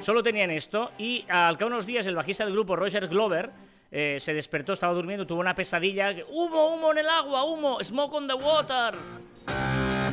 solo 0.00 0.22
tenían 0.22 0.50
esto 0.50 0.90
y 0.98 1.24
al 1.28 1.56
cabo 1.56 1.70
de 1.70 1.76
unos 1.76 1.86
días 1.86 2.06
el 2.06 2.16
bajista 2.16 2.44
del 2.44 2.52
grupo, 2.54 2.74
Roger 2.74 3.06
Glover, 3.06 3.50
eh, 3.90 4.16
se 4.18 4.34
despertó, 4.34 4.72
estaba 4.72 4.94
durmiendo, 4.94 5.26
tuvo 5.26 5.40
una 5.40 5.54
pesadilla. 5.54 6.14
¡Humo, 6.30 6.74
humo 6.74 6.92
en 6.92 6.98
el 6.98 7.08
agua, 7.08 7.44
humo! 7.44 7.78
¡Smoke 7.82 8.14
on 8.14 8.26
the 8.26 8.34
water! 8.34 8.94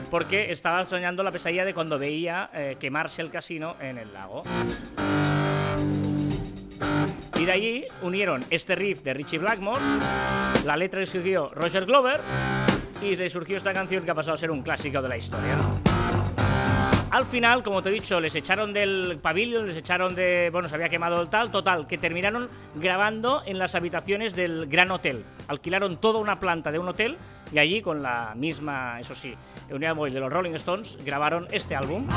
porque 0.09 0.51
estaba 0.51 0.85
soñando 0.85 1.23
la 1.23 1.31
pesadilla 1.31 1.65
de 1.65 1.73
cuando 1.73 1.99
veía 1.99 2.49
eh, 2.53 2.77
quemarse 2.79 3.21
el 3.21 3.29
casino 3.29 3.75
en 3.79 3.97
el 3.97 4.13
lago. 4.13 4.43
Y 7.37 7.45
de 7.45 7.51
allí 7.51 7.85
unieron 8.01 8.41
este 8.49 8.75
riff 8.75 9.01
de 9.03 9.13
Richie 9.13 9.37
Blackmore, 9.37 9.81
la 10.65 10.75
letra 10.75 10.99
le 10.99 11.05
surgió 11.05 11.49
Roger 11.53 11.85
Glover 11.85 12.19
y 13.01 13.15
le 13.15 13.29
surgió 13.29 13.57
esta 13.57 13.73
canción 13.73 14.03
que 14.03 14.11
ha 14.11 14.15
pasado 14.15 14.33
a 14.33 14.37
ser 14.37 14.51
un 14.51 14.61
clásico 14.61 15.01
de 15.01 15.09
la 15.09 15.17
historia. 15.17 15.55
Al 17.11 17.25
final, 17.25 17.63
como 17.63 17.81
te 17.81 17.89
he 17.89 17.91
dicho, 17.91 18.19
les 18.19 18.35
echaron 18.35 18.71
del 18.71 19.17
pabellón, 19.21 19.67
les 19.67 19.77
echaron 19.77 20.13
de. 20.13 20.49
Bueno, 20.51 20.69
se 20.69 20.75
había 20.75 20.89
quemado 20.89 21.19
el 21.21 21.29
tal, 21.29 21.49
total, 21.49 21.87
que 21.87 21.97
terminaron 21.97 22.47
grabando 22.75 23.41
en 23.45 23.57
las 23.57 23.73
habitaciones 23.73 24.35
del 24.35 24.67
Gran 24.67 24.91
Hotel. 24.91 25.25
Alquilaron 25.47 25.97
toda 25.97 26.19
una 26.19 26.39
planta 26.39 26.71
de 26.71 26.77
un 26.77 26.87
hotel 26.87 27.17
y 27.51 27.57
allí, 27.57 27.81
con 27.81 28.03
la 28.03 28.33
misma, 28.35 28.99
eso 28.99 29.15
sí, 29.15 29.33
unidad 29.71 29.95
móvil 29.95 30.13
de 30.13 30.19
los 30.19 30.31
Rolling 30.31 30.53
Stones, 30.53 30.99
grabaron 31.03 31.47
este 31.51 31.75
álbum. 31.75 32.07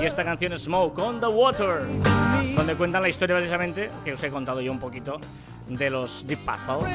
Y 0.00 0.04
esta 0.04 0.22
canción 0.22 0.52
es 0.52 0.64
Smoke 0.64 0.98
on 0.98 1.20
the 1.20 1.26
Water, 1.26 1.80
donde 2.54 2.74
cuentan 2.74 3.02
la 3.02 3.08
historia 3.08 3.36
precisamente, 3.36 3.90
que 4.04 4.12
os 4.12 4.22
he 4.22 4.30
contado 4.30 4.60
yo 4.60 4.70
un 4.70 4.78
poquito, 4.78 5.18
de 5.66 5.88
los 5.88 6.26
Deep 6.26 6.40
Purple. 6.40 6.86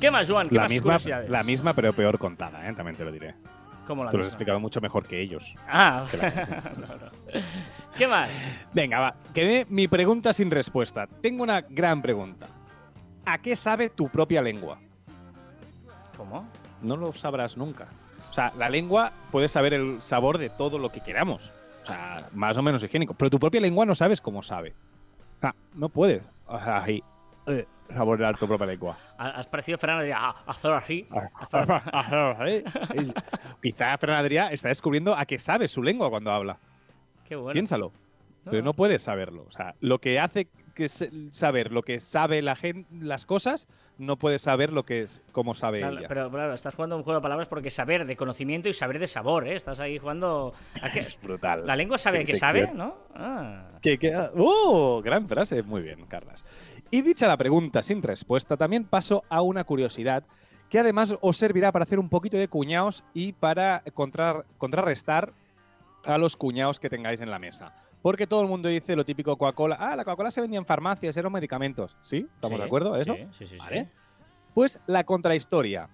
¿Qué 0.00 0.10
más, 0.10 0.28
Juan? 0.28 0.48
¿Qué 0.48 0.56
la, 0.56 0.62
más 0.62 0.70
misma, 0.70 0.98
la 1.28 1.42
misma, 1.44 1.74
pero 1.74 1.92
peor 1.92 2.18
contada, 2.18 2.68
¿eh? 2.68 2.74
también 2.74 2.96
te 2.96 3.04
lo 3.04 3.12
diré. 3.12 3.34
¿Cómo 3.86 4.04
la 4.04 4.10
Tú 4.10 4.16
lo 4.16 4.24
has 4.24 4.30
explicado 4.30 4.58
mucho 4.60 4.80
mejor 4.80 5.06
que 5.06 5.20
ellos. 5.20 5.54
Ah, 5.68 6.04
¿qué 7.96 8.06
más? 8.06 8.30
Venga, 8.72 8.98
va. 9.00 9.14
Que 9.34 9.66
mi 9.68 9.88
pregunta 9.88 10.32
sin 10.32 10.50
respuesta. 10.50 11.06
Tengo 11.06 11.42
una 11.42 11.60
gran 11.60 12.02
pregunta. 12.02 12.46
¿A 13.24 13.38
qué 13.38 13.54
sabe 13.54 13.90
tu 13.90 14.08
propia 14.08 14.42
lengua? 14.42 14.78
¿Cómo? 16.16 16.48
No 16.80 16.96
lo 16.96 17.12
sabrás 17.12 17.56
nunca. 17.56 17.86
O 18.30 18.34
sea, 18.34 18.52
la 18.56 18.68
lengua 18.68 19.12
puede 19.30 19.48
saber 19.48 19.74
el 19.74 20.00
sabor 20.02 20.38
de 20.38 20.48
todo 20.48 20.78
lo 20.78 20.90
que 20.90 21.00
queramos. 21.00 21.52
O 21.82 21.86
sea, 21.86 22.28
más 22.32 22.56
o 22.56 22.62
menos 22.62 22.82
higiénico. 22.82 23.14
Pero 23.14 23.30
tu 23.30 23.38
propia 23.38 23.60
lengua 23.60 23.84
no 23.84 23.94
sabes 23.94 24.20
cómo 24.20 24.42
sabe. 24.42 24.74
Sea, 25.40 25.54
no 25.74 25.88
puedes. 25.88 26.24
O 26.46 26.58
eh, 27.46 27.66
saborear 27.88 28.38
tu 28.38 28.46
propia 28.46 28.66
lengua. 28.66 28.96
Has 29.18 29.46
parecido 29.46 29.78
Fran 29.78 30.00
Adrià 30.00 30.18
a 30.18 30.30
hacer 30.46 30.72
así. 30.72 31.08
Quizá 33.62 33.96
Fran 33.98 34.16
Adrià 34.16 34.52
está 34.52 34.68
descubriendo 34.68 35.16
a 35.16 35.24
qué 35.26 35.38
sabe 35.38 35.68
su 35.68 35.82
lengua 35.82 36.10
cuando 36.10 36.32
habla. 36.32 36.58
Qué 37.24 37.36
bueno. 37.36 37.52
Piénsalo. 37.52 37.92
Pero 38.44 38.62
no 38.62 38.74
puedes 38.74 39.02
saberlo. 39.02 39.44
O 39.46 39.52
sea, 39.52 39.76
lo 39.80 40.00
que 40.00 40.18
hace 40.18 40.48
que 40.72 40.88
saber 40.88 41.72
lo 41.72 41.82
que 41.82 42.00
sabe 42.00 42.42
la 42.42 42.56
gente, 42.56 42.88
las 43.00 43.26
cosas, 43.26 43.68
no 43.98 44.16
puedes 44.16 44.42
saber 44.42 44.72
lo 44.72 44.84
que 44.84 45.02
es, 45.02 45.22
cómo 45.32 45.54
sabe 45.54 45.80
ella. 45.80 46.08
Pero 46.08 46.30
claro, 46.30 46.54
estás 46.54 46.74
jugando 46.74 46.96
un 46.96 47.02
juego 47.02 47.20
de 47.20 47.22
palabras 47.22 47.48
porque 47.48 47.70
saber 47.70 48.06
de 48.06 48.16
conocimiento 48.16 48.68
y 48.68 48.72
saber 48.72 48.98
de 48.98 49.06
sabor, 49.06 49.46
¿eh? 49.46 49.54
Estás 49.54 49.80
ahí 49.80 49.98
jugando. 49.98 50.52
Es 50.94 51.18
brutal. 51.22 51.66
La 51.66 51.76
lengua 51.76 51.98
sabe 51.98 52.24
que, 52.24 52.36
sabe, 52.36 52.70
¿no? 52.74 52.96
Ah. 53.14 53.78
Que, 53.80 53.98
¡Uh! 54.34 55.00
Gran 55.02 55.28
frase. 55.28 55.62
Muy 55.62 55.82
bien, 55.82 56.04
Carlas. 56.06 56.44
Y 56.92 57.00
dicha 57.00 57.26
la 57.26 57.38
pregunta 57.38 57.82
sin 57.82 58.02
respuesta, 58.02 58.58
también 58.58 58.84
paso 58.84 59.24
a 59.30 59.40
una 59.40 59.64
curiosidad 59.64 60.24
que 60.68 60.78
además 60.78 61.14
os 61.22 61.38
servirá 61.38 61.72
para 61.72 61.84
hacer 61.84 61.98
un 61.98 62.10
poquito 62.10 62.36
de 62.36 62.48
cuñados 62.48 63.02
y 63.14 63.32
para 63.32 63.82
contrarrestar 64.58 65.32
a 66.04 66.18
los 66.18 66.36
cuñados 66.36 66.78
que 66.78 66.90
tengáis 66.90 67.22
en 67.22 67.30
la 67.30 67.38
mesa. 67.38 67.74
Porque 68.02 68.26
todo 68.26 68.42
el 68.42 68.48
mundo 68.48 68.68
dice 68.68 68.94
lo 68.94 69.06
típico 69.06 69.38
Coca-Cola. 69.38 69.78
Ah, 69.80 69.96
la 69.96 70.04
Coca-Cola 70.04 70.30
se 70.30 70.42
vendía 70.42 70.58
en 70.58 70.66
farmacias, 70.66 71.16
eran 71.16 71.32
medicamentos. 71.32 71.96
¿Sí? 72.02 72.26
¿Estamos 72.34 72.58
de 72.58 72.66
acuerdo? 72.66 72.94
¿Eso? 72.94 73.14
Sí, 73.38 73.46
sí, 73.46 73.56
sí, 73.58 73.88
Pues 74.52 74.78
la 74.86 75.04
contrahistoria. 75.04 75.88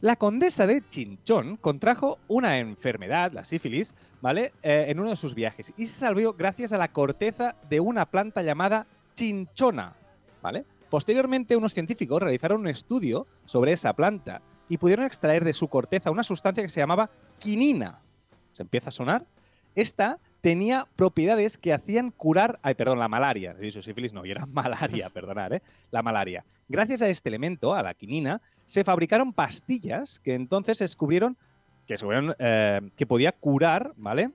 La 0.00 0.16
condesa 0.16 0.66
de 0.66 0.82
Chinchón 0.88 1.58
contrajo 1.58 2.18
una 2.26 2.58
enfermedad, 2.58 3.30
la 3.30 3.44
sífilis, 3.44 3.94
¿vale? 4.20 4.52
Eh, 4.64 4.86
en 4.88 4.98
uno 4.98 5.10
de 5.10 5.16
sus 5.16 5.36
viajes 5.36 5.72
y 5.76 5.86
se 5.86 6.00
salvó 6.00 6.32
gracias 6.32 6.72
a 6.72 6.78
la 6.78 6.88
corteza 6.88 7.54
de 7.70 7.78
una 7.78 8.06
planta 8.06 8.42
llamada 8.42 8.88
chinchona. 9.14 9.94
Posteriormente, 10.90 11.56
unos 11.56 11.74
científicos 11.74 12.22
realizaron 12.22 12.60
un 12.60 12.68
estudio 12.68 13.26
sobre 13.44 13.72
esa 13.72 13.92
planta 13.94 14.42
y 14.68 14.78
pudieron 14.78 15.04
extraer 15.06 15.44
de 15.44 15.52
su 15.52 15.68
corteza 15.68 16.10
una 16.10 16.22
sustancia 16.22 16.62
que 16.62 16.68
se 16.68 16.80
llamaba 16.80 17.10
quinina. 17.38 18.00
¿Se 18.52 18.62
empieza 18.62 18.88
a 18.88 18.92
sonar? 18.92 19.26
Esta 19.74 20.18
tenía 20.40 20.86
propiedades 20.94 21.58
que 21.58 21.72
hacían 21.72 22.10
curar, 22.10 22.58
ay, 22.62 22.74
perdón, 22.74 22.98
la 22.98 23.08
malaria. 23.08 23.54
Dicho 23.54 23.82
sífilis 23.82 24.12
no, 24.12 24.24
era 24.24 24.46
malaria, 24.52 25.10
perdonar, 25.10 25.54
¿eh? 25.54 25.62
La 25.90 26.02
malaria. 26.02 26.44
Gracias 26.68 27.02
a 27.02 27.08
este 27.08 27.28
elemento, 27.28 27.74
a 27.74 27.82
la 27.82 27.94
quinina, 27.94 28.40
se 28.64 28.84
fabricaron 28.84 29.32
pastillas 29.32 30.20
que 30.20 30.34
entonces 30.34 30.78
descubrieron 30.78 31.36
que, 31.86 31.96
eh, 32.38 32.80
que 32.96 33.06
podía 33.06 33.32
curar, 33.32 33.92
¿vale? 33.96 34.30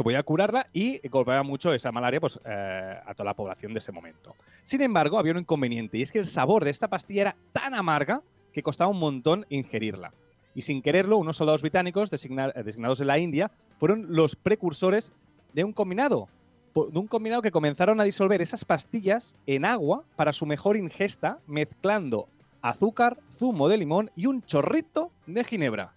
Que 0.00 0.04
podía 0.04 0.22
curarla 0.22 0.66
y 0.72 1.06
golpeaba 1.08 1.42
mucho 1.42 1.74
esa 1.74 1.92
malaria 1.92 2.20
pues, 2.20 2.40
eh, 2.46 3.00
a 3.04 3.12
toda 3.12 3.26
la 3.26 3.34
población 3.34 3.74
de 3.74 3.80
ese 3.80 3.92
momento. 3.92 4.34
Sin 4.64 4.80
embargo, 4.80 5.18
había 5.18 5.32
un 5.32 5.40
inconveniente 5.40 5.98
y 5.98 6.02
es 6.02 6.10
que 6.10 6.18
el 6.18 6.24
sabor 6.24 6.64
de 6.64 6.70
esta 6.70 6.88
pastilla 6.88 7.20
era 7.20 7.36
tan 7.52 7.74
amarga 7.74 8.22
que 8.50 8.62
costaba 8.62 8.90
un 8.90 8.98
montón 8.98 9.44
ingerirla. 9.50 10.14
Y 10.54 10.62
sin 10.62 10.80
quererlo, 10.80 11.18
unos 11.18 11.36
soldados 11.36 11.60
británicos 11.60 12.10
eh, 12.10 12.62
designados 12.64 13.00
en 13.02 13.06
la 13.08 13.18
India 13.18 13.50
fueron 13.76 14.06
los 14.08 14.36
precursores 14.36 15.12
de 15.52 15.64
un 15.64 15.74
combinado, 15.74 16.28
de 16.74 16.98
un 16.98 17.06
combinado 17.06 17.42
que 17.42 17.50
comenzaron 17.50 18.00
a 18.00 18.04
disolver 18.04 18.40
esas 18.40 18.64
pastillas 18.64 19.36
en 19.46 19.66
agua 19.66 20.04
para 20.16 20.32
su 20.32 20.46
mejor 20.46 20.78
ingesta, 20.78 21.40
mezclando 21.46 22.26
azúcar, 22.62 23.18
zumo 23.30 23.68
de 23.68 23.76
limón 23.76 24.10
y 24.16 24.24
un 24.24 24.42
chorrito 24.44 25.12
de 25.26 25.44
ginebra. 25.44 25.92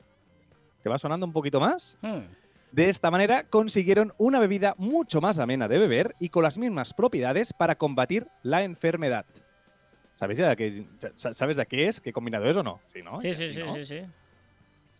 ¿Te 0.82 0.90
va 0.90 0.98
sonando 0.98 1.26
un 1.26 1.32
poquito 1.32 1.62
más? 1.62 1.98
Hmm. 2.02 2.43
De 2.74 2.90
esta 2.90 3.12
manera 3.12 3.44
consiguieron 3.44 4.14
una 4.18 4.40
bebida 4.40 4.74
mucho 4.80 5.22
más 5.22 5.38
amena 5.38 5.68
de 5.68 5.78
beber 5.78 6.16
y 6.18 6.30
con 6.30 6.42
las 6.42 6.58
mismas 6.58 6.96
propiedades 6.96 7.54
para 7.54 7.76
combatir 7.76 8.28
la 8.42 8.64
enfermedad. 8.64 9.28
¿Sabéis 10.16 10.40
de 10.40 10.56
qué, 10.56 10.84
¿Sabes 11.16 11.58
de 11.58 11.68
qué 11.68 11.88
es? 11.88 12.02
¿Qué 12.02 12.12
combinado 12.12 12.50
es 12.50 12.58
o 12.58 12.64
no? 12.64 12.80
Sí, 12.88 13.04
¿no? 13.04 13.22
Sí, 13.22 13.32
sí, 13.34 13.54
sí, 13.54 13.86
sí, 13.86 14.02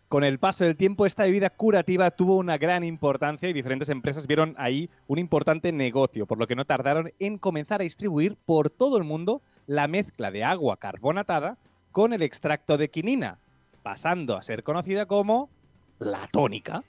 Con 0.08 0.22
el 0.22 0.38
paso 0.38 0.62
del 0.62 0.76
tiempo, 0.76 1.04
esta 1.04 1.24
bebida 1.24 1.50
curativa 1.50 2.12
tuvo 2.12 2.36
una 2.36 2.58
gran 2.58 2.84
importancia 2.84 3.48
y 3.48 3.52
diferentes 3.52 3.88
empresas 3.88 4.28
vieron 4.28 4.54
ahí 4.56 4.88
un 5.08 5.18
importante 5.18 5.72
negocio, 5.72 6.26
por 6.26 6.38
lo 6.38 6.46
que 6.46 6.54
no 6.54 6.66
tardaron 6.66 7.12
en 7.18 7.38
comenzar 7.38 7.80
a 7.80 7.84
distribuir 7.84 8.36
por 8.46 8.70
todo 8.70 8.98
el 8.98 9.04
mundo 9.04 9.42
la 9.66 9.88
mezcla 9.88 10.30
de 10.30 10.44
agua 10.44 10.76
carbonatada 10.76 11.58
con 11.90 12.12
el 12.12 12.22
extracto 12.22 12.78
de 12.78 12.88
quinina, 12.88 13.40
pasando 13.82 14.36
a 14.36 14.42
ser 14.42 14.62
conocida 14.62 15.06
como 15.06 15.50
la 15.98 16.28
tónica. 16.30 16.84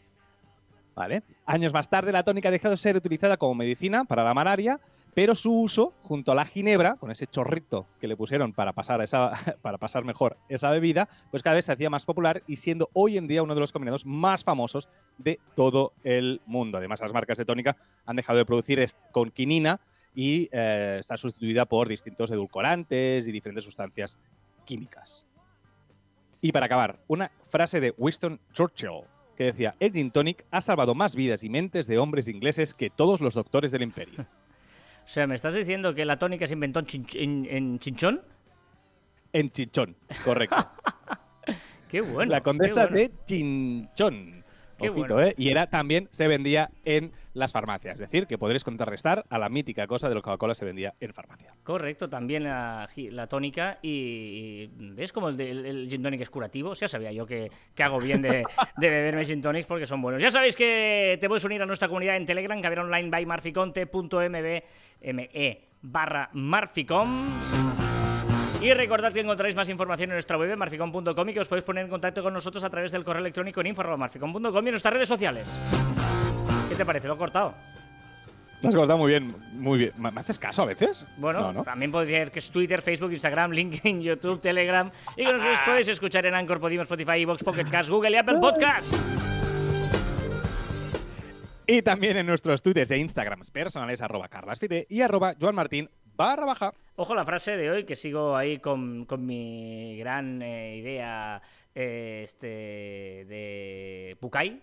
¿Vale? 0.95 1.23
Años 1.45 1.73
más 1.73 1.89
tarde, 1.89 2.11
la 2.11 2.23
tónica 2.23 2.47
ha 2.47 2.51
dejado 2.51 2.71
de 2.71 2.77
ser 2.77 2.95
utilizada 2.95 3.35
como 3.37 3.53
medicina 3.53 4.05
para 4.05 4.23
la 4.23 4.33
malaria, 4.33 4.79
pero 5.13 5.35
su 5.35 5.51
uso 5.51 5.93
junto 6.03 6.31
a 6.31 6.35
la 6.35 6.45
ginebra, 6.45 6.95
con 6.95 7.11
ese 7.11 7.27
chorrito 7.27 7.87
que 7.99 8.07
le 8.07 8.15
pusieron 8.15 8.53
para 8.53 8.73
pasar, 8.73 9.01
esa, 9.01 9.31
para 9.61 9.77
pasar 9.77 10.05
mejor 10.05 10.37
esa 10.47 10.71
bebida, 10.71 11.09
pues 11.31 11.43
cada 11.43 11.55
vez 11.55 11.65
se 11.65 11.73
hacía 11.73 11.89
más 11.89 12.05
popular 12.05 12.43
y 12.47 12.57
siendo 12.57 12.89
hoy 12.93 13.17
en 13.17 13.27
día 13.27 13.43
uno 13.43 13.55
de 13.55 13.61
los 13.61 13.71
combinados 13.71 14.05
más 14.05 14.43
famosos 14.43 14.89
de 15.17 15.39
todo 15.55 15.93
el 16.03 16.41
mundo. 16.45 16.77
Además, 16.77 17.01
las 17.01 17.13
marcas 17.13 17.37
de 17.37 17.45
tónica 17.45 17.75
han 18.05 18.15
dejado 18.15 18.37
de 18.37 18.45
producir 18.45 18.85
con 19.11 19.31
quinina 19.31 19.81
y 20.13 20.47
eh, 20.51 20.97
está 20.99 21.17
sustituida 21.17 21.65
por 21.65 21.89
distintos 21.89 22.31
edulcorantes 22.31 23.27
y 23.27 23.31
diferentes 23.31 23.65
sustancias 23.65 24.17
químicas. 24.63 25.27
Y 26.41 26.51
para 26.51 26.67
acabar, 26.67 26.99
una 27.07 27.31
frase 27.49 27.79
de 27.79 27.93
Winston 27.97 28.39
Churchill 28.53 29.03
que 29.35 29.45
decía, 29.45 29.75
el 29.79 29.91
gin 29.91 30.11
tonic 30.11 30.45
ha 30.51 30.61
salvado 30.61 30.95
más 30.95 31.15
vidas 31.15 31.43
y 31.43 31.49
mentes 31.49 31.87
de 31.87 31.97
hombres 31.97 32.27
ingleses 32.27 32.73
que 32.73 32.89
todos 32.89 33.21
los 33.21 33.33
doctores 33.33 33.71
del 33.71 33.83
imperio. 33.83 34.21
o 34.21 35.07
sea, 35.07 35.27
¿me 35.27 35.35
estás 35.35 35.53
diciendo 35.53 35.93
que 35.93 36.05
la 36.05 36.17
tónica 36.17 36.47
se 36.47 36.53
inventó 36.53 36.79
en, 36.79 37.47
en, 37.49 37.79
Chinchón? 37.79 38.21
En 39.33 39.51
Chinchón, 39.51 39.95
correcto. 40.23 40.55
qué 41.89 42.01
bueno. 42.01 42.31
La 42.31 42.41
condesa 42.41 42.87
de 42.87 43.11
Chinchón. 43.25 44.43
¿eh? 44.79 45.33
Y 45.37 45.49
era 45.49 45.67
también 45.67 46.07
se 46.11 46.27
vendía 46.27 46.69
en 46.83 47.11
las 47.35 47.51
farmacias. 47.51 47.95
Es 47.95 47.99
decir, 47.99 48.25
que 48.25 48.37
podréis 48.39 48.63
contrarrestar 48.63 49.25
a 49.29 49.37
la 49.37 49.49
mítica 49.49 49.85
cosa 49.85 50.09
de 50.09 50.15
lo 50.15 50.21
que 50.21 50.25
Coca-Cola 50.25 50.55
se 50.55 50.65
vendía 50.65 50.95
en 50.99 51.13
farmacia. 51.13 51.53
Correcto, 51.63 52.09
también 52.09 52.45
la, 52.45 52.87
tónica. 53.29 53.77
Y, 53.83 54.67
¿ves 54.77 55.13
como 55.13 55.29
el, 55.29 55.39
el, 55.39 55.87
gin 55.89 56.01
tonic 56.01 56.21
es 56.21 56.29
curativo? 56.29 56.73
ya 56.73 56.87
sabía 56.87 57.11
yo 57.11 57.25
que, 57.25 57.51
hago 57.77 57.99
bien 57.99 58.21
de, 58.21 58.43
beberme 58.77 59.25
gin 59.25 59.41
tonics 59.41 59.67
porque 59.67 59.85
son 59.85 60.01
buenos. 60.01 60.21
Ya 60.21 60.31
sabéis 60.31 60.55
que 60.55 61.17
te 61.21 61.27
puedes 61.27 61.43
unir 61.43 61.61
a 61.61 61.65
nuestra 61.65 61.87
comunidad 61.87 62.17
en 62.17 62.25
Telegram, 62.25 62.61
que 62.61 62.67
online 62.67 63.09
by 63.09 63.25
marficonte.mb 63.25 64.63
barra 65.81 66.29
marficom. 66.33 67.29
Y 68.61 68.73
recordad 68.73 69.13
que 69.13 69.19
encontraréis 69.19 69.55
más 69.55 69.69
información 69.69 70.09
en 70.09 70.15
nuestra 70.15 70.37
web 70.37 70.57
marficom.com 70.57 71.29
y 71.29 71.33
que 71.33 71.39
os 71.39 71.47
podéis 71.47 71.65
poner 71.65 71.83
en 71.83 71.89
contacto 71.89 72.23
con 72.23 72.33
nosotros 72.33 72.63
a 72.63 72.69
través 72.69 72.91
del 72.91 73.03
correo 73.03 73.21
electrónico 73.21 73.61
en 73.61 73.67
info.marficom.com 73.67 74.65
y 74.65 74.67
en 74.67 74.71
nuestras 74.71 74.93
redes 74.93 75.09
sociales. 75.09 75.53
¿Qué 76.75 76.79
te 76.79 76.85
parece? 76.85 77.07
¿Lo 77.07 77.13
he 77.13 77.17
cortado? 77.17 77.53
Lo 78.61 78.67
has 78.67 78.75
cortado 78.75 78.97
muy 78.97 79.11
bien, 79.11 79.33
muy 79.53 79.79
bien. 79.79 79.91
¿Me 79.97 80.09
haces 80.19 80.37
caso 80.37 80.63
a 80.63 80.65
veces? 80.65 81.07
Bueno, 81.15 81.63
también 81.63 81.89
podéis 81.89 82.11
decir 82.11 82.31
que 82.31 82.39
es 82.39 82.51
Twitter, 82.51 82.81
Facebook, 82.81 83.13
Instagram, 83.13 83.51
LinkedIn, 83.53 84.01
YouTube, 84.01 84.41
Telegram 84.41 84.91
y 85.15 85.23
que 85.23 85.31
nos 85.31 85.59
podéis 85.65 85.87
escuchar 85.87 86.25
en 86.25 86.33
Anchor, 86.33 86.59
Podimo, 86.59 86.83
Spotify, 86.83 87.23
Vox, 87.23 87.45
Pocket 87.45 87.63
Cast, 87.71 87.87
Google 87.87 88.11
y 88.11 88.15
Apple 88.17 88.39
Podcasts. 88.41 89.01
Y 91.65 91.81
también 91.81 92.17
en 92.17 92.25
nuestros 92.25 92.61
twitters 92.61 92.91
e 92.91 92.97
instagrams 92.97 93.51
personales, 93.51 94.01
arroba 94.01 94.27
carlasfite 94.27 94.85
y 94.89 94.99
arroba 94.99 95.33
joanmartin 95.39 95.89
barra 96.17 96.45
baja. 96.45 96.73
Ojo 96.97 97.15
la 97.15 97.23
frase 97.23 97.55
de 97.55 97.71
hoy, 97.71 97.85
que 97.85 97.95
sigo 97.95 98.35
ahí 98.35 98.59
con, 98.59 99.07
mi 99.19 99.95
gran 99.97 100.41
eh, 100.41 100.75
idea 100.75 101.41
eh, 101.73 102.19
este, 102.25 102.47
de 102.47 104.17
Bucay. 104.19 104.61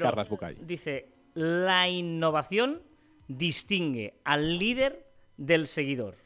Pero 0.00 0.24
Bucay. 0.28 0.56
Dice, 0.60 1.08
la 1.34 1.88
innovación 1.88 2.82
distingue 3.28 4.14
al 4.24 4.58
líder 4.58 5.06
del 5.36 5.66
seguidor. 5.66 6.16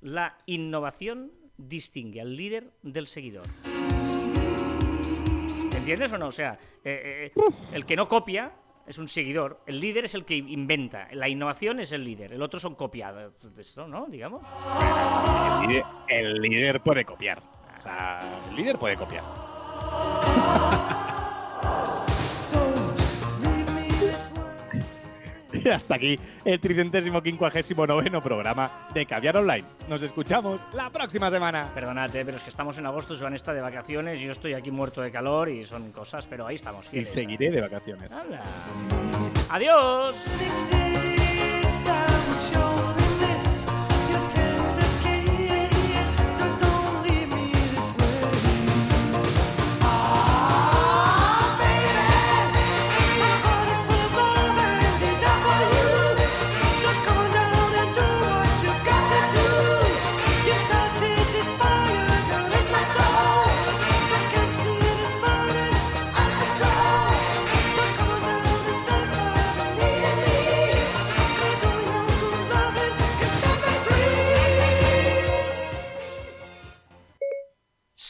La 0.00 0.38
innovación 0.46 1.32
distingue 1.56 2.20
al 2.20 2.36
líder 2.36 2.70
del 2.82 3.06
seguidor. 3.06 3.46
¿Entiendes 5.74 6.12
o 6.12 6.18
no? 6.18 6.28
O 6.28 6.32
sea, 6.32 6.58
eh, 6.84 7.32
el 7.72 7.86
que 7.86 7.96
no 7.96 8.08
copia 8.08 8.52
es 8.86 8.98
un 8.98 9.08
seguidor. 9.08 9.60
El 9.66 9.80
líder 9.80 10.06
es 10.06 10.14
el 10.14 10.24
que 10.24 10.36
inventa. 10.36 11.08
La 11.12 11.28
innovación 11.28 11.80
es 11.80 11.92
el 11.92 12.04
líder. 12.04 12.32
El 12.32 12.42
otro 12.42 12.58
son 12.58 12.74
copiados. 12.74 13.34
Esto, 13.58 13.86
¿no? 13.86 14.06
Digamos. 14.06 14.42
El 16.08 16.34
líder, 16.34 16.80
puede 16.80 17.04
copiar. 17.04 17.38
O 17.38 17.82
sea, 17.82 18.20
el 18.48 18.56
líder 18.56 18.76
puede 18.76 18.96
copiar. 18.96 19.24
hasta 25.74 25.94
aquí 25.94 26.18
el 26.44 26.60
tricentésimo 26.60 27.22
quincuagésimo 27.22 27.86
noveno 27.86 28.20
programa 28.20 28.70
de 28.94 29.06
Caviar 29.06 29.36
Online. 29.36 29.64
Nos 29.88 30.02
escuchamos 30.02 30.60
la 30.72 30.90
próxima 30.90 31.30
semana. 31.30 31.70
Perdónate, 31.74 32.24
pero 32.24 32.36
es 32.36 32.42
que 32.42 32.50
estamos 32.50 32.78
en 32.78 32.86
agosto, 32.86 33.16
Joan 33.18 33.34
está 33.34 33.52
de 33.52 33.60
vacaciones, 33.60 34.20
yo 34.20 34.32
estoy 34.32 34.54
aquí 34.54 34.70
muerto 34.70 35.02
de 35.02 35.10
calor 35.10 35.48
y 35.48 35.64
son 35.64 35.90
cosas, 35.92 36.26
pero 36.26 36.46
ahí 36.46 36.56
estamos. 36.56 36.92
Y 36.92 37.04
seguiré 37.04 37.50
de 37.50 37.60
vacaciones. 37.60 38.12
Adiós. 39.50 40.14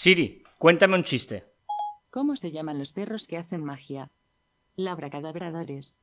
Siri, 0.09 0.43
cuéntame 0.57 0.97
un 0.97 1.05
chiste. 1.05 1.45
¿Cómo 2.09 2.35
se 2.35 2.51
llaman 2.51 2.79
los 2.79 2.93
perros 2.93 3.29
que 3.29 3.37
hacen 3.37 3.63
magia? 3.63 4.11
Labracadabradores. 4.75 5.99